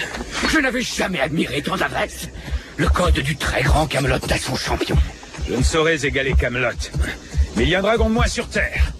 Je 0.49 0.57
n'avais 0.57 0.81
jamais 0.81 1.19
admiré 1.19 1.61
tant 1.61 1.77
d'adresse 1.77 2.29
Le 2.77 2.89
code 2.89 3.19
du 3.19 3.35
très 3.35 3.61
grand 3.61 3.85
Camelot 3.85 4.15
à 4.27 4.37
son 4.39 4.55
champion 4.55 4.95
Je 5.47 5.53
ne 5.53 5.61
saurais 5.61 6.03
égaler 6.03 6.33
Camelot. 6.33 6.69
Mais 7.55 7.63
il 7.63 7.69
y 7.69 7.75
a 7.75 7.79
un 7.79 7.83
dragon 7.83 8.09
de 8.09 8.15
moins 8.15 8.25
sur 8.25 8.49
Terre. 8.49 8.91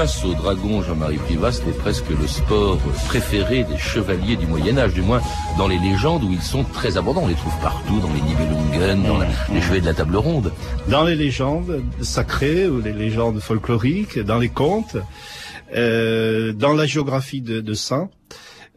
Chasse 0.00 0.24
au 0.24 0.32
dragon, 0.32 0.80
Jean-Marie 0.80 1.18
Privas, 1.18 1.52
c'était 1.52 1.76
presque 1.76 2.08
le 2.08 2.26
sport 2.26 2.78
préféré 3.08 3.64
des 3.64 3.76
chevaliers 3.76 4.36
du 4.36 4.46
Moyen 4.46 4.78
Âge, 4.78 4.94
du 4.94 5.02
moins 5.02 5.20
dans 5.58 5.68
les 5.68 5.78
légendes 5.78 6.24
où 6.24 6.32
ils 6.32 6.40
sont 6.40 6.64
très 6.64 6.96
abondants. 6.96 7.24
On 7.24 7.28
les 7.28 7.34
trouve 7.34 7.52
partout, 7.60 8.00
dans 8.00 8.10
les 8.14 8.22
Nibelungen, 8.22 9.02
dans 9.06 9.18
la- 9.18 9.26
les 9.52 9.60
chevaliers 9.60 9.82
de 9.82 9.86
la 9.86 9.92
table 9.92 10.16
ronde. 10.16 10.52
Dans 10.88 11.04
les 11.04 11.16
légendes 11.16 11.82
sacrées 12.00 12.66
ou 12.66 12.80
les 12.80 12.94
légendes 12.94 13.40
folkloriques, 13.40 14.18
dans 14.18 14.38
les 14.38 14.48
contes, 14.48 14.96
euh, 15.76 16.54
dans 16.54 16.72
la 16.72 16.86
géographie 16.86 17.42
de, 17.42 17.60
de 17.60 17.74
saints, 17.74 18.08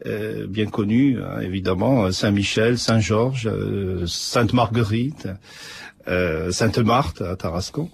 euh, 0.04 0.46
bien 0.46 0.66
connus, 0.66 1.20
hein, 1.22 1.40
évidemment, 1.40 2.12
Saint-Michel, 2.12 2.76
Saint-Georges, 2.76 3.48
euh, 3.50 4.04
Sainte-Marguerite, 4.06 5.28
euh, 6.06 6.52
Sainte-Marthe 6.52 7.22
à 7.22 7.34
Tarascon, 7.36 7.88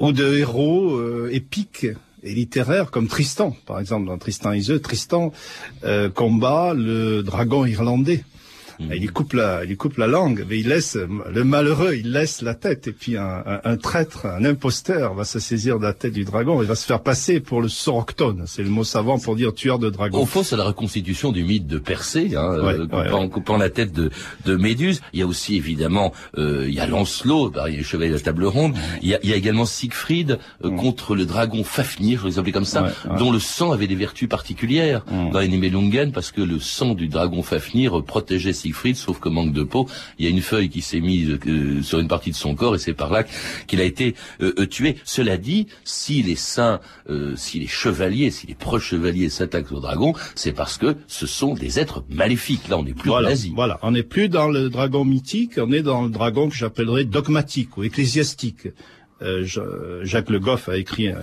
ou 0.00 0.10
de 0.12 0.36
héros 0.36 1.28
épiques 1.28 1.86
et 2.24 2.34
littéraires 2.34 2.90
comme 2.90 3.06
Tristan, 3.06 3.56
par 3.66 3.78
exemple, 3.78 4.06
dans 4.06 4.18
Tristan 4.18 4.52
Iseux, 4.52 4.80
Tristan 4.80 5.32
euh, 5.84 6.08
combat 6.08 6.72
le 6.74 7.22
dragon 7.22 7.64
irlandais. 7.66 8.24
Il 8.80 8.88
lui 9.00 9.06
coupe 9.08 9.32
la, 9.34 9.64
il 9.64 9.76
coupe 9.76 9.96
la 9.98 10.06
langue, 10.06 10.44
mais 10.48 10.58
il 10.58 10.68
laisse 10.68 10.96
le 10.96 11.44
malheureux, 11.44 11.94
il 11.94 12.12
laisse 12.12 12.42
la 12.42 12.54
tête, 12.54 12.86
et 12.88 12.92
puis 12.92 13.16
un, 13.16 13.42
un, 13.46 13.60
un 13.64 13.76
traître, 13.76 14.26
un 14.26 14.44
imposteur 14.44 15.14
va 15.14 15.24
se 15.24 15.38
saisir 15.38 15.78
de 15.78 15.84
la 15.84 15.92
tête 15.92 16.12
du 16.12 16.24
dragon, 16.24 16.62
il 16.62 16.68
va 16.68 16.74
se 16.74 16.86
faire 16.86 17.02
passer 17.02 17.40
pour 17.40 17.60
le 17.62 17.68
soroctone, 17.68 18.44
c'est 18.46 18.62
le 18.62 18.70
mot 18.70 18.84
savant 18.84 19.18
pour 19.18 19.36
dire 19.36 19.54
tueur 19.54 19.78
de 19.78 19.90
dragon. 19.90 20.18
Au 20.20 20.26
fond, 20.26 20.42
c'est 20.42 20.56
la 20.56 20.64
reconstitution 20.64 21.32
du 21.32 21.44
mythe 21.44 21.66
de 21.66 21.78
Persée, 21.78 22.30
hein, 22.36 22.50
Ouais, 22.62 22.74
euh, 22.74 22.78
ouais, 22.80 22.88
coupant, 22.88 23.22
ouais. 23.22 23.28
coupant 23.28 23.56
la 23.56 23.70
tête 23.70 23.92
de, 23.92 24.10
de 24.46 24.56
Méduse. 24.56 25.00
Il 25.12 25.20
y 25.20 25.22
a 25.22 25.26
aussi 25.26 25.56
évidemment, 25.56 26.12
euh, 26.38 26.64
il 26.68 26.74
y 26.74 26.80
a 26.80 26.86
Lancelot, 26.86 27.50
bah, 27.50 27.68
il 27.70 27.76
y 27.76 27.80
a 27.80 27.82
chevalier 27.82 28.10
de 28.10 28.14
la 28.16 28.20
table 28.20 28.44
ronde. 28.44 28.74
Il 29.02 29.08
y 29.08 29.14
a, 29.14 29.18
il 29.22 29.30
y 29.30 29.32
a 29.32 29.36
également 29.36 29.66
Siegfried 29.66 30.38
euh, 30.64 30.70
contre 30.70 31.14
le 31.14 31.26
dragon 31.26 31.64
Fafnir, 31.64 32.20
je 32.22 32.26
les 32.26 32.38
appeler 32.38 32.52
comme 32.52 32.64
ça, 32.64 32.92
dont 33.18 33.30
le 33.32 33.38
sang 33.38 33.72
avait 33.72 33.86
des 33.86 33.94
vertus 33.94 34.28
particulières 34.28 35.04
dans 35.32 35.38
les 35.40 35.48
Nibelungen, 35.48 36.12
parce 36.12 36.30
que 36.30 36.40
le 36.40 36.58
sang 36.60 36.94
du 36.94 37.08
dragon 37.08 37.42
Fafnir 37.42 38.02
protégeait 38.04 38.52
Siegfried, 38.64 38.96
sauf 38.96 39.20
que 39.20 39.28
manque 39.28 39.52
de 39.52 39.62
peau. 39.62 39.88
Il 40.18 40.24
y 40.24 40.28
a 40.28 40.30
une 40.30 40.40
feuille 40.40 40.70
qui 40.70 40.80
s'est 40.80 41.00
mise 41.00 41.38
euh, 41.46 41.82
sur 41.82 41.98
une 41.98 42.08
partie 42.08 42.30
de 42.30 42.36
son 42.36 42.54
corps, 42.54 42.74
et 42.74 42.78
c'est 42.78 42.94
par 42.94 43.10
là 43.10 43.24
qu'il 43.66 43.80
a 43.80 43.84
été 43.84 44.14
euh, 44.40 44.54
euh, 44.58 44.66
tué. 44.66 44.96
Cela 45.04 45.36
dit, 45.36 45.66
si 45.84 46.22
les 46.22 46.36
saints, 46.36 46.80
euh, 47.10 47.34
si 47.36 47.58
les 47.58 47.66
chevaliers, 47.66 48.30
si 48.30 48.46
les 48.46 48.54
proches 48.54 48.88
chevaliers 48.90 49.28
s'attaquent 49.28 49.72
au 49.72 49.80
dragon, 49.80 50.14
c'est 50.34 50.52
parce 50.52 50.78
que 50.78 50.96
ce 51.06 51.26
sont 51.26 51.54
des 51.54 51.78
êtres 51.78 52.04
maléfiques. 52.08 52.68
Là, 52.68 52.78
on 52.78 52.84
n'est 52.84 52.94
plus 52.94 53.10
voilà, 53.10 53.28
en 53.28 53.32
Asie. 53.32 53.52
voilà, 53.54 53.78
on 53.82 53.90
n'est 53.90 54.02
plus 54.02 54.28
dans 54.28 54.48
le 54.48 54.70
dragon 54.70 55.04
mythique, 55.04 55.52
on 55.58 55.70
est 55.72 55.82
dans 55.82 56.02
le 56.02 56.10
dragon 56.10 56.48
que 56.48 56.56
j'appellerais 56.56 57.04
dogmatique 57.04 57.76
ou 57.76 57.84
ecclésiastique. 57.84 58.68
Euh, 59.22 59.44
Jacques 60.04 60.30
Le 60.30 60.40
Goff 60.40 60.68
a 60.68 60.76
écrit 60.76 61.08
euh, 61.08 61.14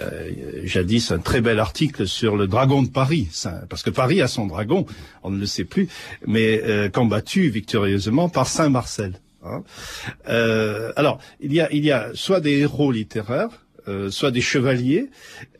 euh, 0.00 0.30
jadis 0.64 1.12
un 1.12 1.18
très 1.18 1.40
bel 1.40 1.58
article 1.58 2.06
sur 2.06 2.36
le 2.36 2.46
dragon 2.46 2.82
de 2.82 2.88
Paris, 2.88 3.28
parce 3.68 3.82
que 3.82 3.90
Paris 3.90 4.20
a 4.20 4.28
son 4.28 4.46
dragon, 4.46 4.84
on 5.22 5.30
ne 5.30 5.38
le 5.38 5.46
sait 5.46 5.64
plus, 5.64 5.88
mais 6.26 6.60
euh, 6.64 6.88
combattu 6.88 7.48
victorieusement 7.48 8.28
par 8.28 8.46
Saint 8.46 8.68
Marcel. 8.68 9.20
hein. 9.44 9.62
Euh, 10.28 10.92
alors, 10.96 11.18
il 11.40 11.52
y 11.52 11.60
a, 11.60 11.72
il 11.72 11.84
y 11.84 11.92
a 11.92 12.10
soit 12.14 12.40
des 12.40 12.58
héros 12.58 12.92
littéraires, 12.92 13.64
euh, 13.90 14.10
soit 14.10 14.30
des 14.30 14.40
chevaliers 14.52 15.04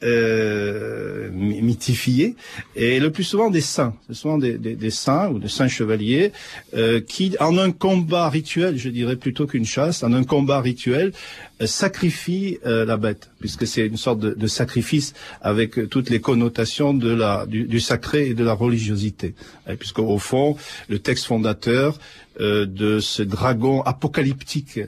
euh, 0.03 1.29
my- 1.33 1.63
mythifiés, 1.63 2.35
et 2.77 3.01
le 3.01 3.11
plus 3.11 3.25
souvent 3.25 3.51
des 3.51 3.61
saints. 3.61 3.95
C'est 4.07 4.15
souvent 4.15 4.39
des, 4.39 4.55
des, 4.57 4.75
des 4.75 4.91
saints 4.91 5.29
ou 5.33 5.39
des 5.39 5.49
saints 5.49 5.69
chevaliers 5.69 6.33
euh, 6.75 7.01
qui, 7.13 7.37
en 7.41 7.59
un 7.59 7.73
combat 7.73 8.29
rituel, 8.31 8.79
je 8.79 8.89
dirais 8.89 9.17
plutôt 9.17 9.47
qu'une 9.47 9.67
chasse, 9.67 10.03
en 10.03 10.13
un 10.13 10.25
combat 10.25 10.61
rituel, 10.61 11.13
euh, 11.61 11.67
sacrifient 11.67 12.59
euh, 12.65 12.85
la 12.85 12.97
bête, 12.97 13.31
puisque 13.41 13.67
c'est 13.67 13.87
une 13.87 13.97
sorte 14.07 14.21
de, 14.21 14.31
de 14.33 14.47
sacrifice 14.47 15.13
avec 15.43 15.89
toutes 15.91 16.09
les 16.11 16.21
connotations 16.21 16.95
de 16.95 17.13
la, 17.23 17.47
du, 17.47 17.65
du 17.65 17.81
sacré 17.81 18.29
et 18.29 18.35
de 18.35 18.45
la 18.45 18.55
religiosité. 18.55 19.35
Euh, 19.69 19.77
puisque 19.77 19.99
au 19.99 20.19
fond, 20.19 20.57
le 20.89 20.99
texte 20.99 21.27
fondateur 21.27 21.99
de 22.41 23.01
ce 23.01 23.23
dragon 23.23 23.83
apocalyptique 23.83 24.81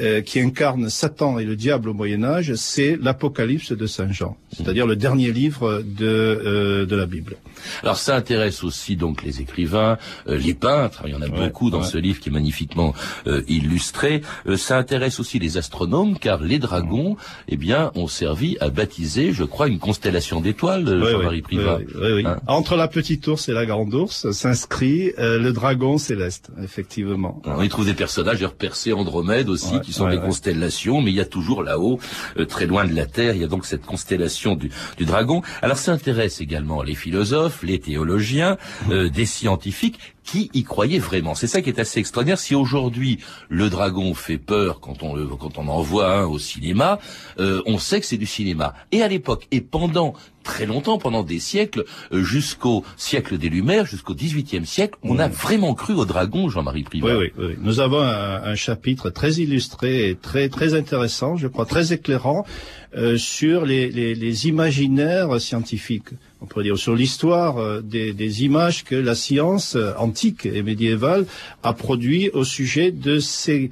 euh, 0.00 0.20
qui 0.20 0.40
incarne 0.40 0.90
Satan 0.90 1.38
et 1.38 1.44
le 1.44 1.56
diable 1.56 1.88
au 1.88 1.94
Moyen 1.94 2.22
Âge, 2.24 2.54
c'est 2.54 2.96
l'Apocalypse 3.00 3.72
de 3.72 3.86
Saint 3.86 4.12
Jean, 4.12 4.36
c'est-à-dire 4.56 4.86
le 4.86 4.96
dernier 4.96 5.32
livre 5.32 5.82
de, 5.84 6.06
euh, 6.06 6.86
de 6.86 6.96
la 6.96 7.06
Bible. 7.06 7.36
Alors 7.82 7.96
ça 7.96 8.16
intéresse 8.16 8.64
aussi 8.64 8.96
donc 8.96 9.22
les 9.22 9.40
écrivains, 9.40 9.98
euh, 10.28 10.36
les 10.38 10.54
peintres, 10.54 11.02
il 11.06 11.12
y 11.12 11.14
en 11.14 11.22
a 11.22 11.28
Ouais, 11.28 11.46
beaucoup 11.48 11.70
dans 11.70 11.80
ouais. 11.80 11.86
ce 11.86 11.98
livre 11.98 12.20
qui 12.20 12.30
est 12.30 12.32
magnifiquement 12.32 12.94
euh, 13.26 13.42
illustré. 13.48 14.22
Euh, 14.46 14.56
ça 14.56 14.78
intéresse 14.78 15.20
aussi 15.20 15.38
les 15.38 15.56
astronomes 15.58 16.18
car 16.18 16.40
les 16.42 16.58
dragons, 16.58 17.16
eh 17.48 17.56
bien, 17.56 17.90
ont 17.94 18.08
servi 18.08 18.56
à 18.60 18.70
baptiser, 18.70 19.32
je 19.32 19.44
crois, 19.44 19.68
une 19.68 19.78
constellation 19.78 20.40
d'étoiles, 20.40 20.88
euh, 20.88 21.02
Oui, 21.04 21.10
Jean-Marie 21.12 21.36
oui, 21.36 21.42
Privat. 21.42 21.78
oui, 21.78 21.84
oui, 21.94 22.12
oui. 22.16 22.26
Hein 22.26 22.38
Entre 22.46 22.76
la 22.76 22.88
petite 22.88 23.26
ours 23.28 23.48
et 23.48 23.52
la 23.52 23.66
grande 23.66 23.92
ours 23.94 24.30
s'inscrit 24.32 25.12
euh, 25.18 25.38
le 25.38 25.52
dragon 25.52 25.98
céleste, 25.98 26.50
effectivement. 26.62 27.42
On 27.44 27.62
y 27.62 27.68
trouve 27.68 27.84
des 27.86 27.94
personnages, 27.94 28.36
d'ailleurs 28.36 28.54
Persée, 28.54 28.92
Andromède 28.92 29.48
aussi, 29.48 29.74
Ouais, 29.74 29.80
qui 29.80 29.92
sont 29.92 30.04
ouais, 30.04 30.12
des 30.12 30.16
ouais. 30.18 30.24
constellations, 30.24 31.00
mais 31.02 31.10
il 31.10 31.16
y 31.16 31.20
a 31.20 31.24
toujours 31.24 31.62
là-haut, 31.62 31.98
euh, 32.38 32.44
très 32.46 32.66
loin 32.66 32.84
de 32.86 32.94
la 32.94 33.06
Terre, 33.06 33.34
il 33.34 33.40
y 33.40 33.44
a 33.44 33.48
donc 33.48 33.64
cette 33.66 33.84
constellation 33.84 34.54
du, 34.56 34.70
du 34.96 35.04
dragon. 35.04 35.42
Alors 35.62 35.76
ça 35.78 35.92
intéresse 35.92 36.40
également 36.40 36.82
les 36.82 36.94
philosophes, 36.94 37.47
les 37.62 37.78
théologiens, 37.78 38.56
euh, 38.90 39.08
des 39.08 39.26
scientifiques 39.26 40.14
qui 40.28 40.50
y 40.52 40.62
croyaient 40.62 40.98
vraiment? 41.10 41.34
C'est 41.34 41.46
ça 41.46 41.62
qui 41.62 41.70
est 41.70 41.80
assez 41.80 42.00
extraordinaire. 42.00 42.38
Si 42.38 42.54
aujourd'hui 42.54 43.18
le 43.48 43.70
dragon 43.70 44.14
fait 44.14 44.38
peur 44.38 44.80
quand 44.80 45.02
on 45.02 45.14
le, 45.16 45.26
quand 45.26 45.56
on 45.56 45.66
en 45.68 45.80
voit 45.80 46.12
un 46.20 46.26
au 46.26 46.38
cinéma, 46.38 46.98
euh, 47.38 47.62
on 47.66 47.78
sait 47.78 48.00
que 48.00 48.06
c'est 48.06 48.18
du 48.18 48.26
cinéma. 48.26 48.74
Et 48.92 49.02
à 49.02 49.08
l'époque, 49.08 49.46
et 49.50 49.62
pendant 49.62 50.12
très 50.44 50.66
longtemps, 50.66 50.98
pendant 50.98 51.22
des 51.22 51.40
siècles, 51.40 51.84
euh, 52.12 52.22
jusqu'au 52.22 52.84
siècle 52.96 53.36
des 53.38 53.48
Lumières, 53.48 53.86
jusqu'au 53.86 54.14
XVIIIe 54.14 54.66
siècle, 54.66 54.98
on 55.02 55.18
a 55.18 55.28
vraiment 55.28 55.74
cru 55.74 55.94
au 55.94 56.04
dragon, 56.04 56.48
Jean-Marie 56.48 56.84
Privat. 56.84 57.16
Oui, 57.18 57.30
oui, 57.36 57.44
oui. 57.48 57.54
Nous 57.60 57.80
avons 57.80 58.00
un, 58.00 58.42
un 58.52 58.54
chapitre 58.54 59.10
très 59.10 59.32
illustré 59.44 60.10
et 60.10 60.14
très 60.14 60.48
très 60.48 60.74
intéressant, 60.74 61.36
je 61.36 61.48
crois, 61.48 61.66
très 61.66 61.92
éclairant 61.92 62.44
euh, 62.96 63.18
sur 63.18 63.66
les, 63.66 63.90
les, 63.90 64.14
les 64.14 64.46
imaginaires 64.46 65.40
scientifiques. 65.40 66.12
On 66.40 66.46
pourrait 66.46 66.64
dire 66.64 66.78
sur 66.78 66.94
l'histoire 66.94 67.58
euh, 67.58 67.82
des, 67.82 68.12
des 68.14 68.44
images 68.44 68.84
que 68.84 68.94
la 68.94 69.14
science 69.14 69.74
euh, 69.76 69.92
et 70.24 70.62
médiévale 70.62 71.26
a 71.62 71.72
produit 71.72 72.30
au 72.30 72.44
sujet 72.44 72.90
de 72.90 73.18
ces 73.18 73.70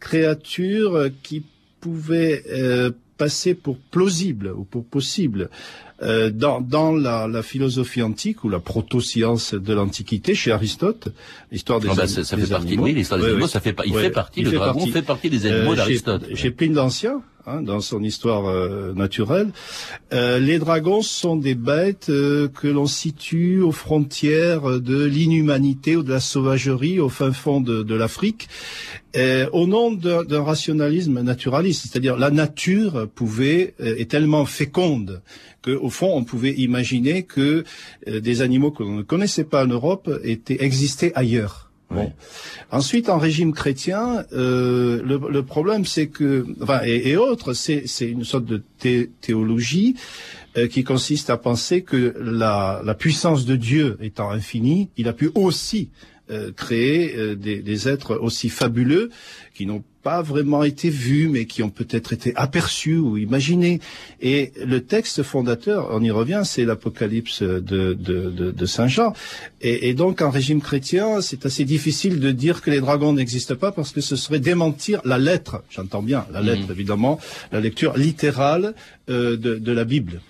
créatures 0.00 1.08
qui 1.22 1.42
pouvaient 1.80 2.42
euh, 2.50 2.90
passer 3.18 3.54
pour 3.54 3.78
plausibles 3.78 4.52
ou 4.56 4.64
pour 4.64 4.84
possibles. 4.84 5.48
Euh, 6.02 6.30
dans, 6.30 6.60
dans 6.60 6.90
la, 6.92 7.28
la 7.28 7.42
philosophie 7.42 8.02
antique 8.02 8.42
ou 8.42 8.48
la 8.48 8.58
proto-science 8.58 9.54
de 9.54 9.72
l'Antiquité, 9.72 10.34
chez 10.34 10.50
Aristote, 10.50 11.08
l'histoire 11.52 11.78
des 11.78 11.88
Ah 11.90 11.92
anim- 11.92 12.06
ça, 12.08 12.24
ça 12.24 12.34
des 12.36 12.42
fait 12.42 12.50
partie, 12.50 12.66
animaux. 12.68 12.84
oui, 12.84 12.92
l'histoire 12.94 13.20
des 13.20 13.26
animaux, 13.28 13.46
ça 13.46 13.60
fait, 13.60 13.72
pas- 13.72 13.84
il 13.86 13.92
Ouais, 13.94 14.02
fait 14.02 14.10
partie, 14.10 14.40
il 14.40 14.44
le 14.46 14.50
fait 14.50 14.56
dragon 14.56 14.78
partie. 14.80 14.90
fait 14.92 15.02
partie 15.02 15.30
des 15.30 15.46
animaux 15.46 15.72
Euh, 15.72 15.76
d'Aristote. 15.76 16.28
Chez, 16.30 16.34
chez 16.36 16.50
Pline 16.50 16.72
d'Ancien, 16.72 17.22
hein, 17.46 17.62
dans 17.62 17.78
son 17.80 18.02
histoire 18.02 18.46
euh, 18.48 18.92
naturelle, 18.94 19.50
euh, 20.12 20.40
les 20.40 20.58
dragons 20.58 21.02
sont 21.02 21.36
des 21.36 21.54
bêtes 21.54 22.08
euh, 22.10 22.48
que 22.48 22.66
l'on 22.66 22.86
situe 22.86 23.60
aux 23.60 23.70
frontières 23.72 24.80
de 24.80 25.04
l'inhumanité 25.04 25.94
ou 25.96 26.02
de 26.02 26.10
la 26.12 26.20
sauvagerie 26.20 26.98
au 26.98 27.08
fin 27.10 27.30
fond 27.32 27.60
de, 27.60 27.84
de 27.84 27.94
l'Afrique, 27.94 28.48
euh, 29.16 29.46
au 29.52 29.66
nom 29.66 29.92
d'un 29.92 30.24
d'un 30.24 30.42
rationalisme 30.42 31.20
naturaliste, 31.20 31.82
c'est-à-dire 31.86 32.16
la 32.16 32.30
nature 32.30 33.06
pouvait 33.14 33.74
euh, 33.80 33.94
est 33.98 34.10
tellement 34.10 34.46
féconde 34.46 35.20
que 35.62 35.70
au 35.70 35.90
fond 35.90 36.10
on 36.14 36.24
pouvait 36.24 36.52
imaginer 36.52 37.22
que 37.22 37.64
euh, 38.08 38.20
des 38.20 38.42
animaux 38.42 38.70
que 38.70 38.82
l'on 38.82 38.96
ne 38.96 39.02
connaissait 39.02 39.44
pas 39.44 39.64
en 39.64 39.68
Europe 39.68 40.10
étaient 40.24 40.62
existaient 40.64 41.12
ailleurs. 41.14 41.70
Bon. 41.90 42.10
Ensuite, 42.70 43.10
en 43.10 43.18
régime 43.18 43.52
chrétien, 43.52 44.24
euh, 44.32 45.02
le, 45.04 45.20
le 45.30 45.42
problème, 45.42 45.84
c'est 45.84 46.06
que, 46.06 46.46
enfin, 46.62 46.80
et, 46.86 47.10
et 47.10 47.16
autres, 47.18 47.52
c'est 47.52 47.82
c'est 47.86 48.08
une 48.08 48.24
sorte 48.24 48.46
de 48.46 48.62
thé- 48.78 49.10
théologie 49.20 49.96
euh, 50.56 50.68
qui 50.68 50.84
consiste 50.84 51.28
à 51.28 51.36
penser 51.36 51.82
que 51.82 52.14
la, 52.18 52.80
la 52.82 52.94
puissance 52.94 53.44
de 53.44 53.56
Dieu 53.56 53.98
étant 54.00 54.30
infinie, 54.30 54.88
il 54.96 55.06
a 55.06 55.12
pu 55.12 55.30
aussi 55.34 55.90
euh, 56.32 56.50
créer 56.52 57.14
euh, 57.16 57.36
des, 57.36 57.58
des 57.60 57.88
êtres 57.88 58.18
aussi 58.20 58.48
fabuleux 58.48 59.10
qui 59.54 59.66
n'ont 59.66 59.84
pas 60.02 60.22
vraiment 60.22 60.64
été 60.64 60.90
vus, 60.90 61.28
mais 61.28 61.44
qui 61.46 61.62
ont 61.62 61.70
peut-être 61.70 62.12
été 62.12 62.34
aperçus 62.34 62.96
ou 62.96 63.18
imaginés. 63.18 63.80
Et 64.20 64.52
le 64.64 64.80
texte 64.80 65.22
fondateur, 65.22 65.90
on 65.92 66.02
y 66.02 66.10
revient, 66.10 66.42
c'est 66.44 66.64
l'Apocalypse 66.64 67.42
de, 67.42 67.60
de, 67.60 67.94
de, 67.94 68.50
de 68.50 68.66
Saint 68.66 68.88
Jean. 68.88 69.12
Et, 69.60 69.88
et 69.88 69.94
donc, 69.94 70.22
en 70.22 70.30
régime 70.30 70.60
chrétien, 70.60 71.20
c'est 71.20 71.46
assez 71.46 71.64
difficile 71.64 72.18
de 72.18 72.30
dire 72.32 72.62
que 72.62 72.70
les 72.70 72.80
dragons 72.80 73.12
n'existent 73.12 73.54
pas 73.54 73.70
parce 73.70 73.92
que 73.92 74.00
ce 74.00 74.16
serait 74.16 74.40
démentir 74.40 75.00
la 75.04 75.18
lettre, 75.18 75.62
j'entends 75.70 76.02
bien, 76.02 76.26
la 76.32 76.40
lettre 76.40 76.70
évidemment, 76.70 77.20
la 77.52 77.60
lecture 77.60 77.96
littérale 77.96 78.74
euh, 79.08 79.36
de, 79.36 79.56
de 79.56 79.72
la 79.72 79.84
Bible. 79.84 80.20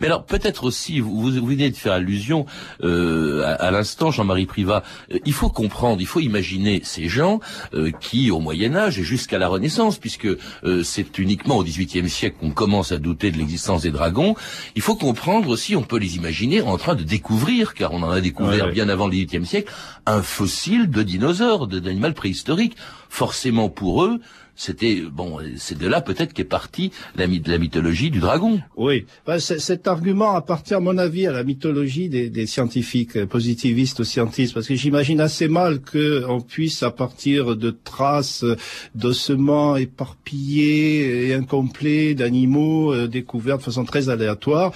Mais 0.00 0.06
alors 0.06 0.24
peut-être 0.24 0.64
aussi, 0.64 1.00
vous, 1.00 1.14
vous 1.20 1.46
venez 1.46 1.70
de 1.70 1.76
faire 1.76 1.92
allusion 1.94 2.46
euh, 2.82 3.42
à, 3.44 3.52
à 3.54 3.70
l'instant, 3.70 4.10
Jean-Marie 4.10 4.46
Privat. 4.46 4.82
euh, 5.12 5.18
il 5.24 5.32
faut 5.32 5.48
comprendre, 5.48 6.00
il 6.00 6.06
faut 6.06 6.20
imaginer 6.20 6.80
ces 6.84 7.08
gens 7.08 7.40
euh, 7.74 7.90
qui, 8.00 8.30
au 8.30 8.40
Moyen 8.40 8.74
Âge 8.76 8.98
et 8.98 9.02
jusqu'à 9.04 9.38
la 9.38 9.48
Renaissance, 9.48 9.98
puisque 9.98 10.26
euh, 10.26 10.82
c'est 10.82 11.18
uniquement 11.18 11.58
au 11.58 11.64
XVIIIe 11.64 12.08
siècle 12.08 12.36
qu'on 12.40 12.50
commence 12.50 12.92
à 12.92 12.98
douter 12.98 13.30
de 13.30 13.38
l'existence 13.38 13.82
des 13.82 13.90
dragons. 13.90 14.34
Il 14.74 14.82
faut 14.82 14.96
comprendre 14.96 15.48
aussi, 15.48 15.76
on 15.76 15.82
peut 15.82 15.98
les 15.98 16.16
imaginer 16.16 16.60
en 16.62 16.76
train 16.78 16.94
de 16.94 17.02
découvrir, 17.02 17.74
car 17.74 17.92
on 17.92 18.02
en 18.02 18.10
a 18.10 18.20
découvert 18.20 18.46
Ouais, 18.46 18.62
ouais. 18.62 18.72
bien 18.72 18.88
avant 18.88 19.06
le 19.06 19.12
XVIIIe 19.12 19.44
siècle, 19.46 19.72
un 20.06 20.22
fossile 20.22 20.88
de 20.88 21.02
dinosaure, 21.02 21.66
d'animal 21.66 22.14
préhistorique. 22.14 22.76
Forcément 23.08 23.68
pour 23.68 24.04
eux. 24.04 24.20
C'était 24.56 25.02
bon, 25.02 25.38
c'est 25.58 25.78
de 25.78 25.86
là 25.86 26.00
peut-être 26.00 26.32
qu'est 26.32 26.44
partie 26.44 26.90
la, 27.14 27.26
myth- 27.26 27.48
la 27.48 27.58
mythologie 27.58 28.10
du 28.10 28.18
dragon. 28.20 28.60
Oui, 28.76 29.04
Ben, 29.26 29.38
cet 29.38 29.86
argument 29.86 30.34
appartient 30.34 30.74
à 30.74 30.80
mon 30.80 30.96
avis 30.98 31.26
à 31.26 31.32
la 31.32 31.44
mythologie 31.44 32.08
des, 32.08 32.30
des 32.30 32.46
scientifiques 32.46 33.16
euh, 33.16 33.26
positivistes 33.26 34.00
ou 34.00 34.04
scientistes, 34.04 34.54
parce 34.54 34.66
que 34.66 34.74
j'imagine 34.74 35.20
assez 35.20 35.46
mal 35.48 35.80
qu'on 35.80 36.40
puisse, 36.40 36.82
à 36.82 36.90
partir 36.90 37.54
de 37.56 37.70
traces 37.70 38.44
euh, 38.44 38.56
d'ossements 38.94 39.76
éparpillés 39.76 41.28
et 41.28 41.34
incomplets 41.34 42.14
d'animaux 42.14 42.92
euh, 42.94 43.06
découverts 43.08 43.58
de 43.58 43.62
façon 43.62 43.84
très 43.84 44.08
aléatoire, 44.08 44.72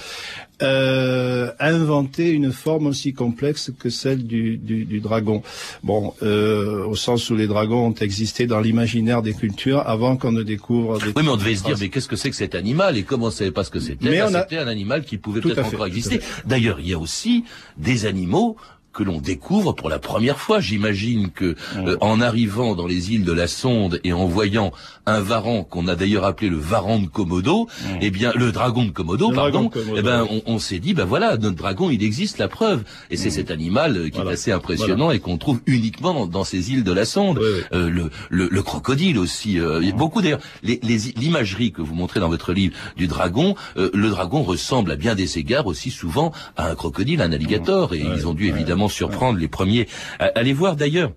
euh, 0.62 1.50
inventer 1.58 2.30
une 2.30 2.52
forme 2.52 2.86
aussi 2.86 3.12
complexe 3.12 3.70
que 3.78 3.90
celle 3.90 4.26
du, 4.26 4.56
du, 4.56 4.84
du 4.84 5.00
dragon. 5.00 5.42
Bon, 5.82 6.14
euh, 6.22 6.84
au 6.84 6.96
sens 6.96 7.30
où 7.30 7.36
les 7.36 7.46
dragons 7.46 7.86
ont 7.88 7.94
existé 7.94 8.46
dans 8.46 8.60
l'imaginaire 8.60 9.22
des 9.22 9.34
cultures 9.34 9.80
avant 9.86 10.16
qu'on 10.16 10.32
ne 10.32 10.42
découvre 10.42 10.98
des 10.98 11.06
Oui, 11.16 11.22
mais 11.22 11.28
on 11.28 11.36
devait 11.36 11.54
se 11.56 11.64
dire, 11.64 11.76
mais 11.80 11.88
qu'est-ce 11.88 12.08
que 12.08 12.16
c'est 12.16 12.30
que 12.30 12.36
cet 12.36 12.54
animal 12.54 12.96
Et 12.96 13.02
comme 13.02 13.22
on 13.22 13.30
savait 13.30 13.50
pas 13.52 13.64
ce 13.64 13.70
que 13.70 13.80
c'était, 13.80 14.10
Mais 14.10 14.18
bah, 14.18 14.26
a- 14.26 14.42
c'était 14.42 14.58
un 14.58 14.68
animal 14.68 15.04
qui 15.04 15.16
pouvait 15.18 15.40
peut-être 15.40 15.64
encore 15.66 15.86
exister. 15.86 16.20
D'ailleurs, 16.46 16.80
il 16.80 16.88
y 16.88 16.94
a 16.94 16.98
aussi 16.98 17.44
des 17.76 18.06
animaux 18.06 18.56
que 18.92 19.02
l'on 19.02 19.18
découvre 19.20 19.72
pour 19.72 19.88
la 19.88 19.98
première 19.98 20.38
fois. 20.38 20.60
J'imagine 20.60 21.30
que 21.30 21.54
euh, 21.76 21.96
en 22.00 22.20
arrivant 22.20 22.74
dans 22.74 22.86
les 22.86 23.12
îles 23.12 23.24
de 23.24 23.32
la 23.32 23.46
Sonde 23.46 24.00
et 24.04 24.12
en 24.12 24.26
voyant 24.26 24.72
un 25.06 25.20
varan 25.20 25.64
qu'on 25.64 25.88
a 25.88 25.94
d'ailleurs 25.96 26.24
appelé 26.24 26.50
le 26.50 26.56
varan 26.58 26.98
de 26.98 27.06
Komodo, 27.06 27.68
eh 28.00 28.10
bien 28.10 28.32
le 28.34 28.52
dragon 28.52 28.84
de 28.84 28.90
Komodo, 28.90 29.30
Le 29.30 29.34
pardon, 29.36 29.64
de 29.64 29.68
Komodo, 29.68 29.96
eh 29.96 30.02
ben 30.02 30.26
on, 30.30 30.42
on 30.46 30.58
s'est 30.58 30.78
dit, 30.78 30.94
ben 30.94 31.04
voilà, 31.04 31.36
notre 31.36 31.56
dragon, 31.56 31.90
il 31.90 32.02
existe, 32.02 32.38
la 32.38 32.48
preuve. 32.48 32.82
Et 33.10 33.16
c'est 33.16 33.30
cet 33.30 33.50
animal 33.50 33.96
euh, 33.96 34.04
qui 34.08 34.16
Voilà. 34.16 34.30
est 34.30 34.34
assez 34.34 34.52
impressionnant 34.52 35.10
et 35.10 35.18
qu'on 35.20 35.38
trouve 35.38 35.60
uniquement 35.66 36.12
dans, 36.14 36.26
dans 36.26 36.44
ces 36.44 36.72
îles 36.72 36.84
de 36.84 36.92
la 36.92 37.04
Sonde. 37.04 37.38
Oui, 37.40 37.46
oui. 37.54 37.62
Euh, 37.72 37.90
le, 37.90 38.10
le, 38.28 38.48
le 38.50 38.62
crocodile 38.62 39.18
aussi. 39.18 39.58
euh, 39.60 39.78
il 39.82 39.88
y 39.88 39.92
a 39.92 39.94
beaucoup 39.94 40.20
d'ailleurs. 40.22 40.40
les- 40.62 40.80
les- 40.82 40.98
L'imagerie 41.16 41.72
que 41.72 41.82
vous 41.82 41.94
montrez 41.94 42.20
dans 42.20 42.28
votre 42.28 42.52
livre 42.52 42.74
du 42.96 43.06
dragon, 43.06 43.54
euh, 43.76 43.90
le 43.94 44.10
dragon 44.10 44.42
ressemble 44.42 44.90
à 44.92 44.96
bien 44.96 45.14
des 45.14 45.38
égards 45.38 45.66
aussi 45.66 45.90
souvent 45.90 46.32
à 46.56 46.68
un 46.70 46.74
crocodile, 46.74 47.20
un 47.22 47.32
alligator. 47.32 47.94
Et 47.94 48.00
ils 48.16 48.26
ont 48.26 48.34
dû 48.34 48.48
évidemment 48.48 48.79
surprendre 48.88 49.38
les 49.38 49.48
premiers. 49.48 49.86
À- 50.18 50.26
Allez 50.36 50.52
voir 50.52 50.76
d'ailleurs. 50.76 51.12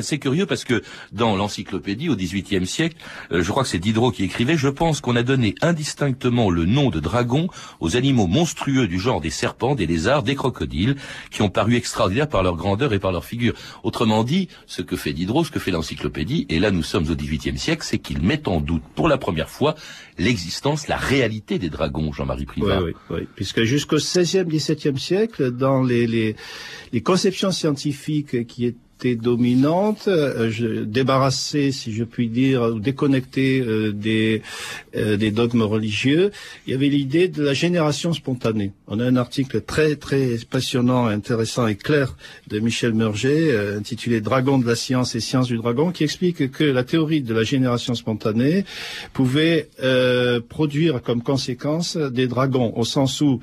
C'est 0.00 0.18
curieux 0.18 0.46
parce 0.46 0.64
que 0.64 0.82
dans 1.12 1.36
l'encyclopédie 1.36 2.08
au 2.08 2.16
XVIIIe 2.16 2.66
siècle, 2.66 2.96
euh, 3.32 3.42
je 3.42 3.50
crois 3.50 3.64
que 3.64 3.68
c'est 3.68 3.78
Diderot 3.78 4.12
qui 4.12 4.24
écrivait, 4.24 4.56
je 4.56 4.68
pense 4.68 5.00
qu'on 5.00 5.16
a 5.16 5.22
donné 5.22 5.54
indistinctement 5.60 6.50
le 6.50 6.64
nom 6.64 6.90
de 6.90 7.00
dragon 7.00 7.48
aux 7.80 7.96
animaux 7.96 8.26
monstrueux 8.26 8.86
du 8.86 8.98
genre 8.98 9.20
des 9.20 9.30
serpents, 9.30 9.74
des 9.74 9.86
lézards, 9.86 10.22
des 10.22 10.34
crocodiles, 10.34 10.96
qui 11.30 11.42
ont 11.42 11.50
paru 11.50 11.74
extraordinaires 11.74 12.28
par 12.28 12.42
leur 12.42 12.56
grandeur 12.56 12.92
et 12.92 12.98
par 12.98 13.12
leur 13.12 13.24
figure. 13.24 13.54
Autrement 13.82 14.24
dit, 14.24 14.48
ce 14.66 14.82
que 14.82 14.96
fait 14.96 15.12
Diderot, 15.12 15.44
ce 15.44 15.50
que 15.50 15.58
fait 15.58 15.70
l'encyclopédie, 15.70 16.46
et 16.48 16.58
là 16.58 16.70
nous 16.70 16.82
sommes 16.82 17.10
au 17.10 17.14
XVIIIe 17.14 17.58
siècle, 17.58 17.84
c'est 17.84 17.98
qu'il 17.98 18.22
met 18.22 18.48
en 18.48 18.60
doute 18.60 18.82
pour 18.94 19.08
la 19.08 19.18
première 19.18 19.50
fois 19.50 19.74
l'existence, 20.18 20.88
la 20.88 20.96
réalité 20.96 21.58
des 21.58 21.70
dragons, 21.70 22.12
Jean-Marie 22.12 22.46
Privat. 22.46 22.80
Oui. 23.10 23.26
Puisque 23.34 23.62
jusqu'au 23.64 23.96
XVIe, 23.96 24.44
XVIIe 24.44 24.98
siècle, 24.98 25.50
dans 25.50 25.82
les, 25.82 26.06
les, 26.06 26.36
les 26.92 27.00
conceptions 27.02 27.50
scientifiques 27.50 28.46
qui 28.46 28.66
dominante, 29.16 30.08
euh, 30.08 30.50
je, 30.50 30.84
débarrassée, 30.84 31.72
si 31.72 31.92
je 31.92 32.04
puis 32.04 32.28
dire, 32.28 32.62
ou 32.62 32.80
déconnectée 32.80 33.60
euh, 33.60 33.92
des, 33.92 34.42
euh, 34.96 35.16
des 35.16 35.30
dogmes 35.30 35.62
religieux, 35.62 36.30
il 36.66 36.72
y 36.72 36.74
avait 36.74 36.88
l'idée 36.88 37.28
de 37.28 37.42
la 37.42 37.54
génération 37.54 38.12
spontanée. 38.12 38.72
On 38.86 39.00
a 39.00 39.04
un 39.04 39.16
article 39.16 39.60
très 39.62 39.96
très 39.96 40.38
passionnant, 40.48 41.06
intéressant 41.06 41.66
et 41.66 41.74
clair 41.74 42.16
de 42.48 42.58
Michel 42.58 42.94
Murger, 42.94 43.74
intitulé 43.76 44.20
Dragon 44.20 44.58
de 44.58 44.66
la 44.66 44.76
science 44.76 45.14
et 45.14 45.20
science 45.20 45.48
du 45.48 45.56
dragon, 45.56 45.90
qui 45.90 46.04
explique 46.04 46.50
que 46.50 46.64
la 46.64 46.84
théorie 46.84 47.22
de 47.22 47.34
la 47.34 47.42
génération 47.42 47.94
spontanée 47.94 48.64
pouvait 49.12 49.68
produire 50.48 51.02
comme 51.02 51.22
conséquence 51.22 51.96
des 51.96 52.26
dragons, 52.26 52.72
au 52.76 52.84
sens 52.84 53.20
où 53.20 53.40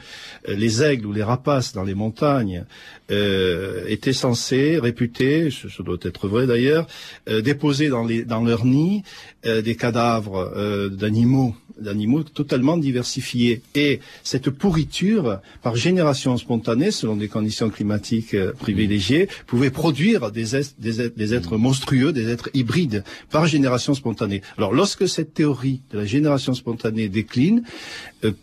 les 0.47 0.83
aigles 0.83 1.07
ou 1.07 1.13
les 1.13 1.23
rapaces 1.23 1.73
dans 1.73 1.83
les 1.83 1.95
montagnes 1.95 2.65
euh, 3.11 3.85
étaient 3.87 4.13
censés, 4.13 4.79
réputés, 4.79 5.49
ce, 5.51 5.81
doit 5.81 5.97
être 6.01 6.27
vrai 6.27 6.47
d'ailleurs, 6.47 6.87
euh, 7.27 7.41
déposer 7.41 7.89
dans, 7.89 8.03
les, 8.03 8.23
dans 8.23 8.43
leur 8.43 8.65
nid 8.65 9.03
euh, 9.45 9.61
des 9.61 9.75
cadavres 9.75 10.51
euh, 10.55 10.89
d'animaux 10.89 11.55
d'animaux 11.81 12.23
totalement 12.23 12.77
diversifiés. 12.77 13.61
Et 13.75 13.99
cette 14.23 14.49
pourriture, 14.49 15.39
par 15.61 15.75
génération 15.75 16.37
spontanée, 16.37 16.91
selon 16.91 17.15
des 17.15 17.27
conditions 17.27 17.69
climatiques 17.69 18.33
euh, 18.33 18.51
privilégiées, 18.53 19.27
pouvait 19.47 19.71
produire 19.71 20.31
des, 20.31 20.45
des, 20.79 21.09
des, 21.09 21.33
êtres 21.33 21.57
monstrueux, 21.57 22.11
des 22.11 22.29
êtres 22.29 22.49
hybrides, 22.53 23.03
par 23.31 23.47
génération 23.47 23.93
spontanée. 23.93 24.41
Alors 24.57 24.73
lorsque 24.73 25.07
cette 25.07 25.33
théorie 25.33 25.81
de 25.91 25.97
la 25.97 26.05
génération 26.05 26.53
spontanée 26.53 27.09
décline, 27.09 27.63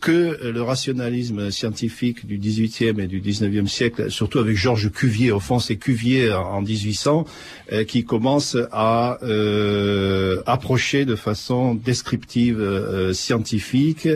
que 0.01 0.39
le 0.43 0.63
rationalisme 0.63 1.51
scientifique 1.51 2.27
du 2.27 2.39
XVIIIe 2.39 2.99
et 2.99 3.07
du 3.07 3.21
XIXe 3.21 3.71
siècle, 3.71 4.11
surtout 4.11 4.39
avec 4.39 4.57
Georges 4.57 4.91
Cuvier, 4.91 5.33
au 5.33 5.41
fond 5.41 5.59
c'est 5.59 5.77
Cuvier 5.77 6.33
en 6.33 6.63
1800, 6.63 7.27
qui 7.87 8.05
commence 8.05 8.57
à 8.73 9.19
euh, 9.23 10.43
approcher 10.47 11.05
de 11.05 11.17
façon 11.17 11.75
descriptive, 11.75 12.61
euh, 12.61 13.13
scientifique 13.27 14.09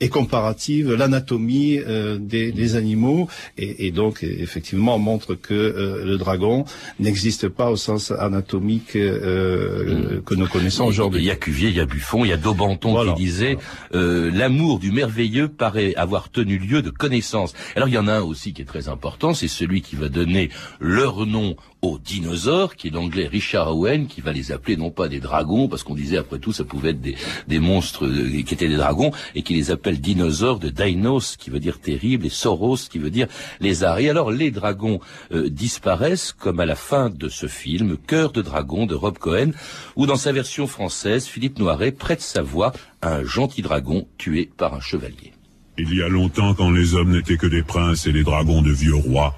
et 0.00 0.08
comparative 0.08 0.92
l'anatomie 0.94 1.78
euh, 1.78 2.18
des, 2.18 2.76
animaux 2.76 3.28
et, 3.58 3.90
donc 3.90 4.22
effectivement 4.22 4.98
montre 4.98 5.34
que 5.34 5.54
euh, 5.54 6.04
le 6.04 6.16
dragon 6.16 6.64
n'existe 6.98 7.48
pas 7.48 7.70
au 7.70 7.76
sens 7.76 8.10
anatomique 8.10 8.94
mm. 8.94 10.22
que 10.26 10.34
nous 10.34 10.48
connaissons 10.48 10.84
aujourd'hui. 10.84 11.22
Il 11.22 11.26
y 11.26 11.30
a 11.30 11.36
Cuvier, 11.36 11.68
il 11.68 11.76
y 11.76 11.80
a 11.80 11.86
Buffon, 11.86 12.24
il 12.24 12.30
y 12.30 12.32
a 12.32 12.36
Daubenton 12.36 12.92
qui 13.04 13.24
disait 13.24 13.56
l'amour 13.92 14.78
du 14.78 14.90
merveilleux 14.90 15.48
paraît 15.48 15.94
avoir 15.96 16.30
tenu 16.30 16.58
lieu 16.58 16.82
de 16.82 16.90
connaissance. 16.90 17.54
Alors 17.76 17.88
il 17.88 17.94
y 17.94 17.98
en 17.98 18.08
a 18.08 18.14
un 18.14 18.22
aussi 18.22 18.52
qui 18.52 18.62
est 18.62 18.66
très 18.74 18.88
important, 18.88 19.34
c'est 19.34 19.48
celui 19.48 19.82
qui 19.82 19.96
va 19.96 20.08
donner 20.08 20.50
leur 20.80 21.26
nom 21.26 21.56
aux 21.84 21.98
dinosaures, 21.98 22.76
qui 22.76 22.88
est 22.88 22.90
l'anglais 22.90 23.26
Richard 23.26 23.76
Owen, 23.76 24.06
qui 24.06 24.20
va 24.20 24.32
les 24.32 24.52
appeler 24.52 24.76
non 24.76 24.90
pas 24.90 25.08
des 25.08 25.20
dragons, 25.20 25.68
parce 25.68 25.82
qu'on 25.82 25.94
disait 25.94 26.16
après 26.16 26.38
tout 26.38 26.52
ça 26.52 26.64
pouvait 26.64 26.90
être 26.90 27.00
des, 27.00 27.16
des 27.48 27.58
monstres 27.58 28.06
euh, 28.06 28.42
qui 28.42 28.54
étaient 28.54 28.68
des 28.68 28.76
dragons, 28.76 29.12
et 29.34 29.42
qui 29.42 29.54
les 29.54 29.70
appelle 29.70 30.00
dinosaures 30.00 30.58
de 30.58 30.70
Dinos, 30.70 31.36
qui 31.36 31.50
veut 31.50 31.60
dire 31.60 31.80
terrible, 31.80 32.26
et 32.26 32.30
Soros, 32.30 32.88
qui 32.90 32.98
veut 32.98 33.10
dire 33.10 33.28
lézard. 33.60 33.98
Et 33.98 34.08
alors 34.08 34.30
les 34.30 34.50
dragons 34.50 35.00
euh, 35.32 35.48
disparaissent, 35.48 36.32
comme 36.32 36.60
à 36.60 36.66
la 36.66 36.76
fin 36.76 37.10
de 37.10 37.28
ce 37.28 37.46
film, 37.46 37.96
Cœur 38.06 38.32
de 38.32 38.42
dragon 38.42 38.86
de 38.86 38.94
Rob 38.94 39.18
Cohen, 39.18 39.52
où 39.96 40.06
dans 40.06 40.16
sa 40.16 40.32
version 40.32 40.66
française, 40.66 41.26
Philippe 41.26 41.58
Noiret 41.58 41.92
prête 41.92 42.20
sa 42.20 42.42
voix 42.42 42.72
à 43.02 43.16
un 43.16 43.24
gentil 43.24 43.62
dragon 43.62 44.06
tué 44.18 44.50
par 44.56 44.74
un 44.74 44.80
chevalier. 44.80 45.32
Il 45.76 45.92
y 45.92 46.02
a 46.02 46.08
longtemps, 46.08 46.54
quand 46.54 46.70
les 46.70 46.94
hommes 46.94 47.10
n'étaient 47.10 47.36
que 47.36 47.48
des 47.48 47.62
princes 47.62 48.06
et 48.06 48.12
les 48.12 48.22
dragons 48.22 48.62
de 48.62 48.70
vieux 48.70 48.94
rois, 48.94 49.36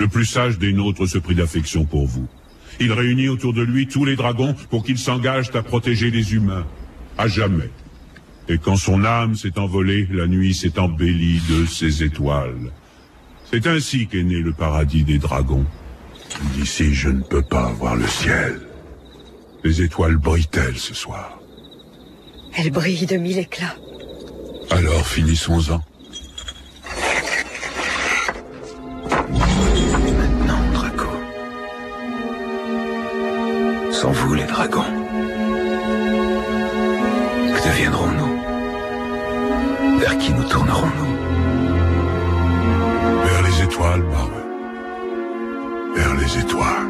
le 0.00 0.08
plus 0.08 0.24
sage 0.24 0.58
des 0.58 0.72
nôtres 0.72 1.06
se 1.06 1.18
prit 1.18 1.34
d'affection 1.34 1.84
pour 1.84 2.06
vous. 2.06 2.26
Il 2.80 2.92
réunit 2.92 3.28
autour 3.28 3.52
de 3.52 3.60
lui 3.60 3.86
tous 3.86 4.06
les 4.06 4.16
dragons 4.16 4.54
pour 4.70 4.82
qu'ils 4.82 4.98
s'engagent 4.98 5.54
à 5.54 5.62
protéger 5.62 6.10
les 6.10 6.32
humains, 6.32 6.66
à 7.18 7.28
jamais. 7.28 7.70
Et 8.48 8.56
quand 8.56 8.76
son 8.76 9.04
âme 9.04 9.34
s'est 9.34 9.58
envolée, 9.58 10.08
la 10.10 10.26
nuit 10.26 10.54
s'est 10.54 10.78
embellie 10.78 11.42
de 11.50 11.66
ses 11.66 12.02
étoiles. 12.02 12.72
C'est 13.52 13.66
ainsi 13.66 14.06
qu'est 14.06 14.22
né 14.22 14.40
le 14.40 14.52
paradis 14.52 15.04
des 15.04 15.18
dragons. 15.18 15.66
D'ici, 16.54 16.94
je 16.94 17.10
ne 17.10 17.22
peux 17.22 17.42
pas 17.42 17.70
voir 17.72 17.96
le 17.96 18.06
ciel. 18.06 18.60
Les 19.62 19.82
étoiles 19.82 20.16
brillent-elles 20.16 20.78
ce 20.78 20.94
soir? 20.94 21.38
Elles 22.56 22.70
brillent 22.70 23.06
de 23.06 23.16
mille 23.16 23.38
éclats. 23.38 23.76
Alors 24.70 25.06
finissons-en. 25.06 25.82
Sans 34.10 34.26
vous, 34.26 34.34
les 34.34 34.44
dragons, 34.44 34.82
que 37.54 37.68
deviendrons-nous? 37.68 38.34
Vers 40.00 40.18
qui 40.18 40.32
nous 40.32 40.42
tournerons-nous? 40.42 41.14
Vers 43.22 43.42
les 43.44 43.62
étoiles, 43.62 44.02
Barbe. 44.02 44.32
Vers 45.94 46.14
les 46.16 46.38
étoiles. 46.38 46.88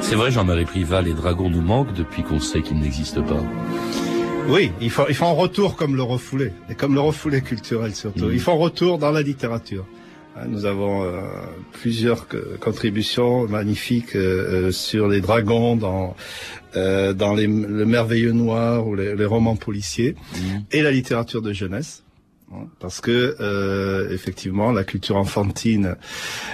C'est 0.00 0.14
vrai, 0.14 0.30
Jean-Marie 0.30 0.64
Privat, 0.64 1.02
les 1.02 1.12
dragons 1.12 1.50
nous 1.50 1.60
manquent 1.60 1.92
depuis 1.92 2.22
qu'on 2.22 2.40
sait 2.40 2.62
qu'ils 2.62 2.78
n'existent 2.78 3.22
pas. 3.22 3.42
Oui, 4.48 4.72
ils 4.80 4.88
font, 4.90 5.04
ils 5.10 5.14
font 5.14 5.28
un 5.28 5.34
retour 5.34 5.76
comme 5.76 5.94
le 5.94 6.02
refoulé, 6.02 6.54
et 6.70 6.74
comme 6.74 6.94
le 6.94 7.00
refoulé 7.00 7.42
culturel 7.42 7.94
surtout. 7.94 8.30
Ils 8.30 8.40
font 8.40 8.54
un 8.54 8.60
retour 8.60 8.96
dans 8.96 9.10
la 9.10 9.20
littérature. 9.20 9.84
Hein, 10.36 10.46
nous 10.48 10.66
avons 10.66 11.02
euh, 11.02 11.20
plusieurs 11.72 12.26
contributions 12.60 13.48
magnifiques 13.48 14.14
euh, 14.16 14.66
euh, 14.66 14.70
sur 14.70 15.08
les 15.08 15.20
dragons 15.20 15.76
dans 15.76 16.16
dans 16.74 17.32
les, 17.32 17.46
le 17.46 17.86
merveilleux 17.86 18.32
noir 18.32 18.86
ou 18.86 18.94
les, 18.94 19.24
romans 19.24 19.56
policiers 19.56 20.14
mmh. 20.14 20.58
et 20.72 20.82
la 20.82 20.90
littérature 20.90 21.40
de 21.40 21.54
jeunesse. 21.54 22.04
Hein, 22.52 22.68
parce 22.78 23.00
que 23.00 23.34
euh, 23.40 24.08
effectivement 24.12 24.70
la 24.70 24.84
culture 24.84 25.16
enfantine 25.16 25.96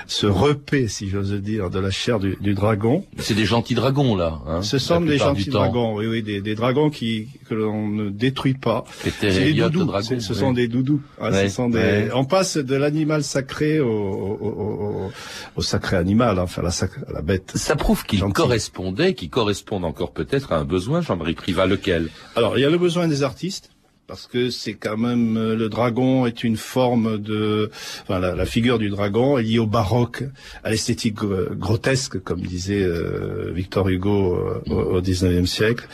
se 0.06 0.26
repaît, 0.26 0.88
si 0.88 1.10
j'ose 1.10 1.34
dire, 1.34 1.68
de 1.68 1.78
la 1.78 1.90
chair 1.90 2.18
du, 2.18 2.54
dragon. 2.54 3.04
C'est 3.18 3.34
des 3.34 3.44
gentils 3.44 3.74
dragons 3.74 4.16
là. 4.16 4.40
Hein, 4.46 4.62
Ce 4.62 4.78
sont 4.78 5.02
des 5.02 5.18
gentils 5.18 5.50
dragons, 5.50 5.94
oui, 5.98 6.06
oui, 6.06 6.22
des, 6.22 6.54
dragons 6.54 6.88
qui 6.88 7.28
que 7.46 7.54
l'on 7.54 7.88
ne 7.88 8.08
détruit 8.08 8.54
pas. 8.54 8.84
C'est 9.02 9.20
des 9.20 9.52
doudous. 9.52 9.92
ce 10.00 10.32
sont 10.32 10.52
des 10.52 10.66
doudous. 10.66 11.02
Hein, 11.20 11.30
ce 11.30 11.48
sont 11.48 11.68
des... 11.68 12.08
On 12.14 12.24
passe 12.24 12.56
de 12.56 12.74
l'animal 12.74 13.22
sacré 13.22 13.78
au, 13.78 13.90
au, 13.90 15.10
au, 15.56 15.62
sacré 15.62 15.96
animal, 15.98 16.38
enfin 16.38 16.62
la, 16.62 16.70
la 17.12 17.20
bête. 17.20 17.52
Ça 17.54 17.76
prouve 17.76 18.06
qu'ils 18.06 18.22
correspondaient, 18.32 19.12
qu'ils 19.12 19.28
correspondent 19.28 19.84
encore 19.84 20.12
peut-être 20.12 20.52
à 20.52 20.56
un 20.56 20.64
besoin, 20.64 21.02
Jean-Marie 21.02 21.34
Privat, 21.34 21.66
lequel? 21.66 22.08
Alors 22.34 22.56
il 22.56 22.62
y 22.62 22.64
a 22.64 22.70
le 22.70 22.78
besoin 22.78 23.08
des 23.08 23.22
artistes 23.22 23.68
parce 24.12 24.26
que 24.26 24.50
c'est 24.50 24.74
quand 24.74 24.98
même 24.98 25.38
euh, 25.38 25.56
le 25.56 25.70
dragon 25.70 26.26
est 26.26 26.44
une 26.44 26.58
forme 26.58 27.16
de, 27.16 27.70
enfin 28.02 28.18
la, 28.18 28.44
figure 28.44 28.78
du 28.78 28.90
dragon 28.90 29.38
est 29.38 29.42
liée 29.42 29.58
au 29.58 29.66
baroque, 29.66 30.22
à 30.62 30.70
l'esthétique 30.70 31.14
grotesque, 31.14 32.18
comme 32.22 32.42
disait 32.42 32.82
euh, 32.82 33.50
Victor 33.54 33.88
Hugo 33.88 34.34
euh, 34.34 34.60
au, 34.70 35.00
XIXe 35.00 35.50
siècle, 35.50 35.88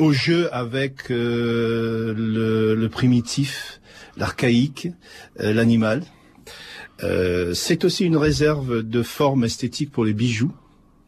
au 0.00 0.12
jeu 0.12 0.52
avec 0.52 1.10
le, 1.10 2.74
le, 2.74 2.88
primitif, 2.88 3.80
l'archaïque, 4.16 4.88
l'animal. 5.38 6.02
c'est 7.54 7.84
aussi 7.84 8.04
une 8.04 8.16
réserve 8.16 8.82
de 8.82 9.04
forme 9.04 9.44
esthétique 9.44 9.92
pour 9.92 10.04
les 10.04 10.12
bijoux. 10.12 10.50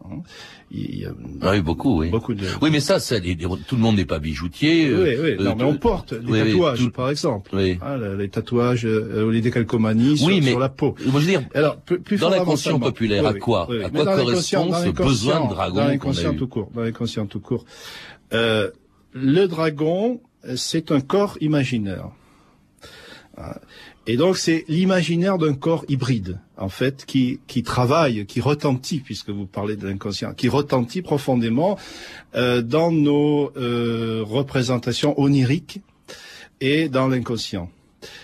Hein. 0.04 0.22
Il 0.70 1.00
y 1.00 1.06
a 1.06 1.10
ah 1.42 1.50
oui, 1.52 1.60
beaucoup, 1.60 2.00
oui. 2.00 2.10
Beaucoup 2.10 2.34
de... 2.34 2.46
Oui, 2.62 2.70
mais 2.70 2.80
ça, 2.80 2.98
ça 3.00 3.16
tout 3.20 3.76
le 3.76 3.82
monde 3.82 3.96
n'est 3.96 4.04
pas 4.04 4.18
bijoutier. 4.18 4.92
Oui, 4.92 5.16
oui. 5.20 5.30
Euh, 5.38 5.42
non, 5.42 5.56
mais 5.56 5.64
on 5.64 5.76
porte 5.76 6.14
des 6.14 6.44
tatouages, 6.44 6.88
par 6.90 7.10
exemple. 7.10 7.50
Oui. 7.54 7.78
Ah, 7.82 7.96
les 7.96 8.28
tatouages 8.28 8.86
euh, 8.86 9.24
ou 9.24 9.30
les 9.30 9.40
décalcomanies 9.40 10.18
sur, 10.18 10.28
mais, 10.28 10.42
sur, 10.42 10.58
la 10.58 10.68
peau. 10.68 10.94
Moi, 11.06 11.20
je 11.20 11.26
veux 11.26 11.32
dire, 11.32 11.42
Alors, 11.54 11.76
plus 11.78 12.18
dans 12.18 12.30
l'inconscient 12.30 12.78
populaire, 12.78 13.26
à 13.26 13.34
quoi 13.34 13.68
À 13.84 13.90
quoi 13.90 14.04
correspond 14.04 14.72
ce 14.72 14.90
besoin 14.90 15.46
de 15.46 15.50
dragon 15.50 15.76
Dans 15.76 15.88
l'inconscient 15.88 16.34
tout 16.34 16.48
court. 16.48 16.70
Dans 16.74 16.82
l'inconscient 16.82 17.26
tout 17.26 17.40
court. 17.40 17.64
Euh, 18.32 18.70
le 19.12 19.46
dragon, 19.46 20.20
c'est 20.56 20.92
un 20.92 21.00
corps 21.00 21.36
imaginaire. 21.40 22.10
Et 24.10 24.16
donc 24.16 24.36
c'est 24.36 24.64
l'imaginaire 24.66 25.38
d'un 25.38 25.54
corps 25.54 25.84
hybride, 25.88 26.40
en 26.56 26.68
fait, 26.68 27.04
qui, 27.06 27.38
travaille, 27.62 28.26
qui 28.26 28.40
retentit, 28.40 28.98
puisque 28.98 29.30
vous 29.30 29.46
parlez 29.46 29.76
de 29.76 29.86
l'inconscient, 29.86 30.34
qui 30.34 30.48
retentit 30.48 31.00
profondément 31.00 31.78
euh, 32.34 32.60
dans 32.60 32.90
nos 32.90 33.52
euh, 33.56 34.24
représentations 34.26 35.14
oniriques 35.20 35.80
et 36.60 36.88
dans 36.88 37.06
l'inconscient. 37.06 37.70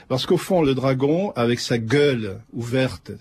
Parce 0.08 0.26
qu'au 0.26 0.38
fond, 0.38 0.60
le 0.60 0.74
dragon, 0.74 1.32
avec 1.36 1.60
sa 1.60 1.78
gueule 1.78 2.40
ouverte, 2.52 3.12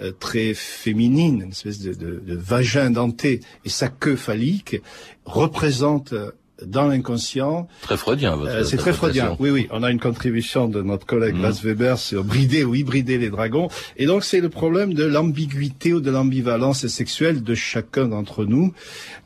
euh, 0.00 0.10
très 0.10 0.52
féminine, 0.52 1.42
une 1.42 1.50
espèce 1.50 1.78
de, 1.78 2.20
vagin 2.26 2.90
denté, 2.90 3.38
et 3.64 3.68
sa 3.68 3.86
queue 3.86 4.16
phallique, 4.16 4.82
représente 5.24 6.12
dans 6.66 6.86
l'inconscient. 6.86 7.68
Très 7.82 7.96
freudien, 7.96 8.36
votre 8.36 8.50
Euh, 8.52 8.64
c'est 8.64 8.76
très 8.76 8.92
freudien. 8.92 9.36
Oui, 9.38 9.50
oui. 9.50 9.68
On 9.70 9.82
a 9.82 9.90
une 9.90 10.00
contribution 10.00 10.68
de 10.68 10.82
notre 10.82 11.06
collègue 11.06 11.34
Mhm. 11.34 11.42
Bas 11.42 11.60
Weber 11.62 11.98
sur 11.98 12.24
brider 12.24 12.64
ou 12.64 12.74
hybrider 12.74 13.18
les 13.18 13.30
dragons. 13.30 13.68
Et 13.96 14.06
donc, 14.06 14.24
c'est 14.24 14.40
le 14.40 14.48
problème 14.48 14.94
de 14.94 15.04
l'ambiguïté 15.04 15.92
ou 15.92 16.00
de 16.00 16.10
l'ambivalence 16.10 16.86
sexuelle 16.86 17.42
de 17.42 17.54
chacun 17.54 18.08
d'entre 18.08 18.44
nous 18.44 18.72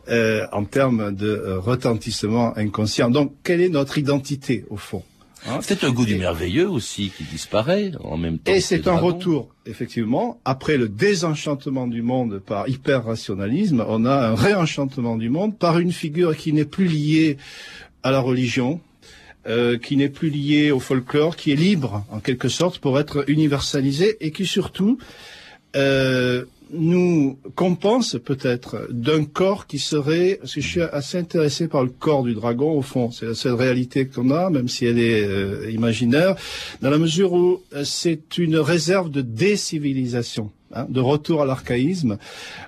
euh, 0.09 0.45
en 0.53 0.65
termes 0.65 1.13
de 1.15 1.29
euh, 1.29 1.59
retentissement 1.59 2.57
inconscient. 2.57 3.11
Donc, 3.11 3.33
quelle 3.43 3.61
est 3.61 3.69
notre 3.71 3.99
identité, 3.99 4.65
au 4.71 4.77
fond? 4.77 5.03
Hein 5.47 5.59
C'est 5.63 5.85
un 5.85 5.91
goût 5.91 6.05
du 6.05 6.17
merveilleux 6.17 6.69
aussi 6.69 7.11
qui 7.17 7.25
disparaît 7.25 7.93
en 8.03 8.17
même 8.17 8.39
temps. 8.39 8.53
Et 8.53 8.61
c'est 8.61 8.89
un 8.89 8.97
retour, 8.97 9.49
effectivement, 9.67 10.41
après 10.45 10.77
le 10.77 10.89
désenchantement 10.89 11.87
du 11.87 12.03
monde 12.03 12.39
par 12.39 12.69
hyper-rationalisme, 12.69 13.85
on 13.87 14.05
a 14.05 14.29
un 14.29 14.35
réenchantement 14.35 15.17
du 15.17 15.31
monde 15.31 15.59
par 15.59 15.79
une 15.79 15.93
figure 15.93 16.37
qui 16.37 16.53
n'est 16.53 16.65
plus 16.65 16.87
liée 16.87 17.37
à 18.03 18.11
la 18.11 18.21
religion, 18.21 18.81
euh, 19.47 19.79
qui 19.79 19.97
n'est 19.97 20.09
plus 20.09 20.31
liée 20.31 20.71
au 20.71 20.81
folklore, 20.81 21.37
qui 21.37 21.53
est 21.53 21.57
libre, 21.57 22.05
en 22.11 22.21
quelque 22.21 22.49
sorte, 22.49 22.79
pour 22.79 22.99
être 22.99 23.25
universalisée 23.29 24.17
et 24.21 24.31
qui 24.31 24.47
surtout 24.47 24.99
euh, 25.77 26.45
nous 26.77 27.39
compense 27.55 28.17
peut-être 28.23 28.89
d'un 28.91 29.25
corps 29.25 29.67
qui 29.67 29.79
serait, 29.79 30.39
parce 30.41 30.55
que 30.55 30.61
je 30.61 30.69
suis 30.69 30.81
assez 30.83 31.19
intéressé 31.19 31.69
par 31.69 31.83
le 31.83 31.91
corps 31.91 32.25
du 32.25 32.35
dragon 32.35 32.73
au 32.73 32.83
fond, 32.83 33.11
c'est 33.11 33.27
la 33.27 33.35
seule 33.35 33.55
réalité 33.55 34.07
qu'on 34.07 34.31
a, 34.31 34.51
même 34.51 34.69
si 34.69 34.87
elle 34.87 34.99
est 34.99 35.25
euh, 35.25 35.71
imaginaire, 35.71 36.37
dans 36.83 36.91
la 36.91 36.99
mesure 36.99 37.33
où 37.33 37.63
euh, 37.75 37.85
c'est 37.85 38.39
une 38.39 38.57
réserve 38.57 39.11
de 39.11 39.21
décivilisation. 39.21 40.51
Hein, 40.75 40.87
de 40.89 41.01
retour 41.01 41.43
à 41.43 41.47
l'archaïsme, 41.47 42.19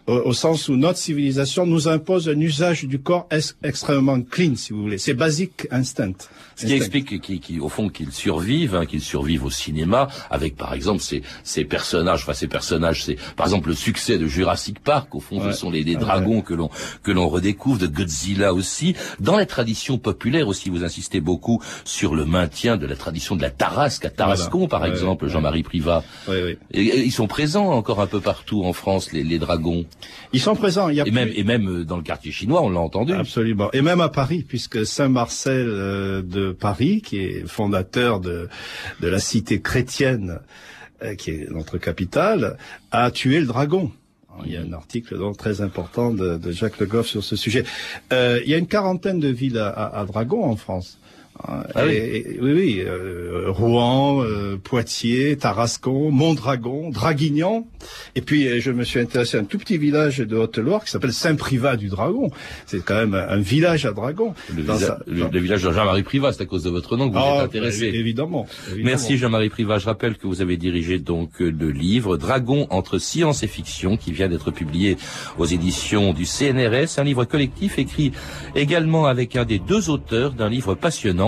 au, 0.06 0.12
au 0.14 0.32
sens 0.32 0.68
où 0.68 0.76
notre 0.76 0.98
civilisation 0.98 1.66
nous 1.66 1.88
impose 1.88 2.28
un 2.28 2.38
usage 2.40 2.84
du 2.84 2.98
corps 3.00 3.26
ex- 3.30 3.56
extrêmement 3.62 4.20
clean, 4.22 4.54
si 4.56 4.72
vous 4.72 4.82
voulez. 4.82 4.98
C'est 4.98 5.14
basic 5.14 5.66
instinct. 5.70 6.12
Ce 6.56 6.64
qui 6.66 6.72
explique 6.72 7.20
qu'il, 7.20 7.40
qu'il- 7.40 7.60
au 7.60 7.68
fond 7.68 7.88
qu'il 7.90 8.12
survive, 8.12 8.74
hein, 8.74 8.86
qu'il 8.86 9.02
survive 9.02 9.44
au 9.44 9.50
cinéma, 9.50 10.08
avec 10.30 10.56
par 10.56 10.72
exemple 10.72 11.00
ces, 11.02 11.22
ces 11.44 11.64
personnages, 11.66 12.22
enfin 12.22 12.32
ces 12.32 12.46
personnages, 12.48 13.04
c'est 13.04 13.16
par 13.36 13.46
exemple 13.46 13.68
le 13.68 13.74
succès 13.74 14.16
de 14.16 14.26
Jurassic 14.26 14.80
Park, 14.80 15.14
au 15.14 15.20
fond 15.20 15.38
Ouais. 15.38 15.52
ce 15.52 15.58
sont 15.58 15.70
les, 15.70 15.82
les 15.84 15.94
Ouais. 15.94 16.00
dragons 16.00 16.40
que 16.40 16.54
l'on 16.54 16.70
que 17.02 17.10
l'on 17.12 17.28
redécouvre, 17.28 17.78
de 17.78 17.86
Godzilla 17.86 18.54
aussi. 18.54 18.94
Dans 19.20 19.36
la 19.36 19.44
tradition 19.44 19.98
populaire 19.98 20.48
aussi, 20.48 20.70
vous 20.70 20.82
insistez 20.82 21.20
beaucoup 21.20 21.60
sur 21.84 22.14
le 22.14 22.24
maintien 22.24 22.78
de 22.78 22.86
la 22.86 22.96
tradition 22.96 23.36
de 23.36 23.42
la 23.42 23.50
Tarasque 23.50 24.04
à 24.06 24.10
Tarascon, 24.10 24.58
Voilà. 24.60 24.68
par 24.70 24.82
Ouais, 24.82 24.88
exemple. 24.90 25.28
Jean-Marie 25.28 25.62
Privat. 25.62 26.04
Oui, 26.28 26.36
oui. 26.42 26.56
Et, 26.72 26.82
et 26.84 27.02
ils 27.04 27.12
sont 27.12 27.26
présents 27.26 27.70
encore 27.72 27.95
un 28.00 28.06
peu 28.06 28.20
partout 28.20 28.64
en 28.64 28.72
France, 28.72 29.12
les, 29.12 29.22
les 29.24 29.38
dragons. 29.38 29.84
Ils 30.32 30.40
sont 30.40 30.54
présents. 30.54 30.88
Il 30.88 30.96
y 30.96 31.00
a 31.00 31.06
Et 31.06 31.10
même, 31.10 31.30
et 31.34 31.44
même 31.44 31.68
euh, 31.68 31.84
dans 31.84 31.96
le 31.96 32.02
quartier 32.02 32.32
chinois, 32.32 32.62
on 32.62 32.70
l'a 32.70 32.80
entendu. 32.80 33.12
Absolument. 33.12 33.70
Et 33.72 33.82
même 33.82 34.00
à 34.00 34.08
Paris, 34.08 34.44
puisque 34.46 34.84
Saint 34.86 35.08
Marcel 35.08 35.66
euh, 35.68 36.22
de 36.22 36.52
Paris, 36.52 37.02
qui 37.02 37.18
est 37.18 37.46
fondateur 37.46 38.20
de, 38.20 38.48
de 39.00 39.08
la 39.08 39.18
cité 39.18 39.60
chrétienne, 39.60 40.40
euh, 41.02 41.14
qui 41.14 41.30
est 41.30 41.50
notre 41.50 41.78
capitale, 41.78 42.56
a 42.90 43.10
tué 43.10 43.40
le 43.40 43.46
dragon. 43.46 43.90
Il 44.44 44.52
y 44.52 44.56
a 44.56 44.60
un 44.60 44.72
article 44.74 45.16
donc 45.16 45.38
très 45.38 45.62
important 45.62 46.12
de, 46.12 46.36
de 46.36 46.52
Jacques 46.52 46.78
Le 46.78 46.84
Goff 46.84 47.06
sur 47.06 47.24
ce 47.24 47.36
sujet. 47.36 47.64
Euh, 48.12 48.38
il 48.44 48.50
y 48.50 48.54
a 48.54 48.58
une 48.58 48.66
quarantaine 48.66 49.18
de 49.18 49.28
villes 49.28 49.56
à, 49.56 49.68
à, 49.68 50.00
à 50.00 50.04
dragon 50.04 50.44
en 50.44 50.56
France. 50.56 50.98
Ah 51.44 51.64
oui. 51.84 51.92
et- 51.92 52.16
et- 52.36 52.38
oui, 52.40 52.52
oui, 52.52 52.82
euh, 52.86 53.44
Rouen, 53.48 54.22
euh, 54.24 54.56
Poitiers, 54.62 55.36
Tarascon, 55.36 56.10
Mondragon, 56.10 56.90
Draguignan, 56.90 57.66
et 58.14 58.20
puis 58.22 58.46
euh, 58.48 58.60
je 58.60 58.70
me 58.70 58.84
suis 58.84 59.00
intéressé 59.00 59.36
à 59.36 59.40
un 59.40 59.44
tout 59.44 59.58
petit 59.58 59.76
village 59.78 60.18
de 60.18 60.36
Haute-Loire 60.36 60.84
qui 60.84 60.90
s'appelle 60.90 61.12
Saint-Privat 61.12 61.76
du 61.76 61.88
Dragon. 61.88 62.30
C'est 62.66 62.84
quand 62.84 62.94
même 62.96 63.14
un 63.14 63.36
village 63.38 63.86
à 63.86 63.92
dragon. 63.92 64.34
Le, 64.56 64.62
Dans 64.62 64.74
visa- 64.74 64.86
sa- 64.86 64.98
le- 65.06 65.20
dans- 65.20 65.30
le 65.30 65.38
village 65.40 65.62
de 65.62 65.70
Jean-Marie 65.72 66.02
Privat, 66.02 66.32
c'est 66.32 66.42
à 66.42 66.46
cause 66.46 66.62
de 66.64 66.70
votre 66.70 66.96
nom 66.96 67.08
que 67.08 67.14
vous 67.14 67.20
Ah, 67.22 67.36
êtes 67.38 67.44
intéressé. 67.44 67.86
évidemment, 67.86 68.46
évidemment. 68.68 68.84
Merci 68.84 69.16
Jean-Marie 69.18 69.50
Privat. 69.50 69.78
Je 69.78 69.86
rappelle 69.86 70.16
que 70.16 70.26
vous 70.26 70.40
avez 70.40 70.56
dirigé 70.56 70.98
donc 70.98 71.30
le 71.40 71.70
livre 71.70 72.16
Dragon 72.16 72.66
entre 72.70 72.98
science 72.98 73.42
et 73.42 73.46
fiction 73.46 73.96
qui 73.96 74.12
vient 74.12 74.28
d'être 74.28 74.50
publié 74.50 74.96
aux 75.38 75.44
éditions 75.46 76.12
du 76.12 76.24
CNRS, 76.24 76.98
un 76.98 77.04
livre 77.04 77.24
collectif 77.24 77.78
écrit 77.78 78.12
également 78.54 79.06
avec 79.06 79.36
un 79.36 79.44
des 79.44 79.58
deux 79.58 79.90
auteurs 79.90 80.32
d'un 80.32 80.48
livre 80.48 80.74
passionnant 80.74 81.25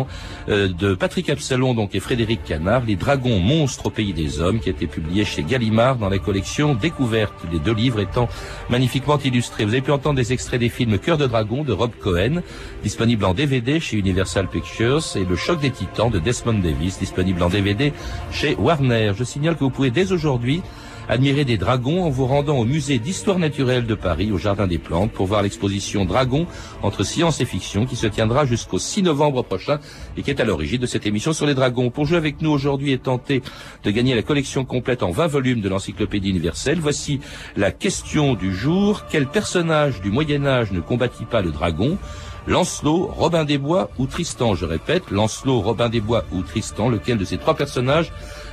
euh, 0.49 0.69
de 0.69 0.95
Patrick 0.95 1.31
Absalon 1.31 1.75
donc 1.75 1.95
et 1.95 2.01
Frédéric 2.01 2.45
Canard, 2.45 2.85
Les 2.87 2.97
dragons 2.97 3.39
monstres 3.39 3.87
au 3.87 3.91
pays 3.91 4.13
des 4.13 4.41
hommes 4.41 4.61
qui 4.61 4.69
a 4.69 4.73
été 4.73 4.87
publié 4.87 5.25
chez 5.25 5.43
Gallimard 5.43 5.97
dans 5.97 6.09
la 6.09 6.19
collection 6.19 6.75
Découverte, 6.75 7.35
les 7.51 7.59
deux 7.59 7.75
livres 7.75 8.01
étant 8.01 8.29
magnifiquement 8.69 9.19
illustrés. 9.19 9.65
Vous 9.65 9.73
avez 9.73 9.83
pu 9.83 9.93
entendre 9.93 10.17
des 10.17 10.33
extraits 10.33 10.61
des 10.61 10.69
films 10.69 10.99
Cœur 10.99 11.19
de 11.19 11.27
dragon 11.27 11.65
de 11.65 11.73
Rob 11.73 11.91
Cohen, 12.01 12.43
disponible 12.83 13.25
en 13.25 13.35
DVD 13.35 13.81
chez 13.81 13.97
Universal 13.97 14.49
Pictures 14.49 15.03
et 15.17 15.25
Le 15.25 15.37
choc 15.37 15.61
des 15.61 15.71
titans 15.71 16.11
de 16.11 16.19
Desmond 16.19 16.61
Davis, 16.61 16.99
disponible 16.99 17.43
en 17.43 17.49
DVD 17.49 17.93
chez 18.31 18.55
Warner. 18.57 19.13
Je 19.17 19.25
signale 19.25 19.55
que 19.55 19.65
vous 19.65 19.71
pouvez 19.71 19.91
dès 19.91 20.13
aujourd'hui 20.13 20.63
admirer 21.09 21.44
des 21.44 21.57
dragons 21.57 22.05
en 22.05 22.11
vous 22.11 22.27
rendant 22.27 22.59
au 22.59 22.64
musée 22.64 22.99
d'histoire 22.99 23.38
naturelle 23.38 23.87
de 23.87 23.94
Paris, 23.94 24.31
au 24.31 24.38
Jardin 24.38 24.66
des 24.66 24.79
Plantes, 24.79 25.11
pour 25.11 25.27
voir 25.27 25.42
l'exposition 25.42 26.05
Dragons 26.05 26.47
entre 26.83 27.03
science 27.03 27.40
et 27.40 27.44
fiction 27.44 27.87
qui 27.87 27.97
se 27.97 28.07
tiendra 28.07 28.44
jusqu'au 28.44 28.79
6 28.79 29.03
novembre 29.03 29.42
prochain 29.42 29.81
et 30.16 30.23
qui 30.23 30.31
est 30.31 30.40
à 30.40 30.44
l'origine 30.44 30.81
de 30.81 30.87
cette 30.87 31.07
émission 31.07 31.33
sur 31.33 31.47
les 31.47 31.55
dragons. 31.55 31.90
Pour 31.90 32.05
jouer 32.05 32.18
avec 32.18 32.42
nous 32.42 32.51
aujourd'hui 32.51 32.92
et 32.92 32.99
tenter 32.99 33.42
de 33.85 33.90
gagner 33.90 34.14
la 34.14 34.23
collection 34.23 34.64
complète 34.64 35.03
en 35.03 35.11
20 35.11 35.27
volumes 35.27 35.61
de 35.61 35.68
l'encyclopédie 35.68 36.31
universelle, 36.31 36.79
voici 36.81 37.21
la 37.57 37.71
question 37.71 38.35
du 38.35 38.55
jour. 38.55 39.07
Quel 39.11 39.27
personnage 39.27 40.01
du 40.03 40.11
Moyen 40.11 40.47
Âge 40.47 40.73
ne 40.73 40.81
combattit 40.81 41.25
pas 41.25 41.40
le 41.40 41.51
dragon? 41.51 41.99
Lancelot, 42.47 43.11
Robin 43.14 43.44
des 43.44 43.59
Bois 43.59 43.90
ou 43.99 44.07
Tristan, 44.07 44.55
je 44.55 44.64
répète, 44.64 45.11
Lancelot, 45.11 45.61
Robin 45.61 45.90
des 45.90 46.01
Bois 46.01 46.25
ou 46.33 46.42
Tristan, 46.42 46.88
lequel 46.88 47.18
de 47.18 47.25
ces 47.27 47.37
trois 47.37 47.55
personnages 47.55 48.11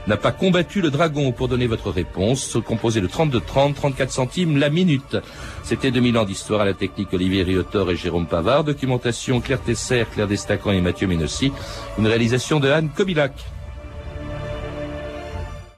n'a 0.07 0.17
pas 0.17 0.31
combattu 0.31 0.81
le 0.81 0.91
dragon 0.91 1.31
pour 1.31 1.47
donner 1.47 1.67
votre 1.67 1.89
réponse, 1.89 2.57
composé 2.65 3.01
de 3.01 3.07
32 3.07 3.41
30, 3.41 3.75
34 3.75 4.11
centimes 4.11 4.57
la 4.57 4.69
minute. 4.69 5.17
C'était 5.63 5.91
2000 5.91 6.17
ans 6.17 6.25
d'histoire 6.25 6.61
à 6.61 6.65
la 6.65 6.73
technique 6.73 7.13
Olivier 7.13 7.43
Riotor 7.43 7.91
et 7.91 7.95
Jérôme 7.95 8.27
Pavard, 8.27 8.63
documentation 8.63 9.41
Claire 9.41 9.61
Tesser, 9.61 10.05
Claire 10.13 10.27
Destacan 10.27 10.71
et 10.71 10.81
Mathieu 10.81 11.07
Ménossi, 11.07 11.51
une 11.97 12.07
réalisation 12.07 12.59
de 12.59 12.69
Anne 12.69 12.89
Kobilac. 12.89 13.33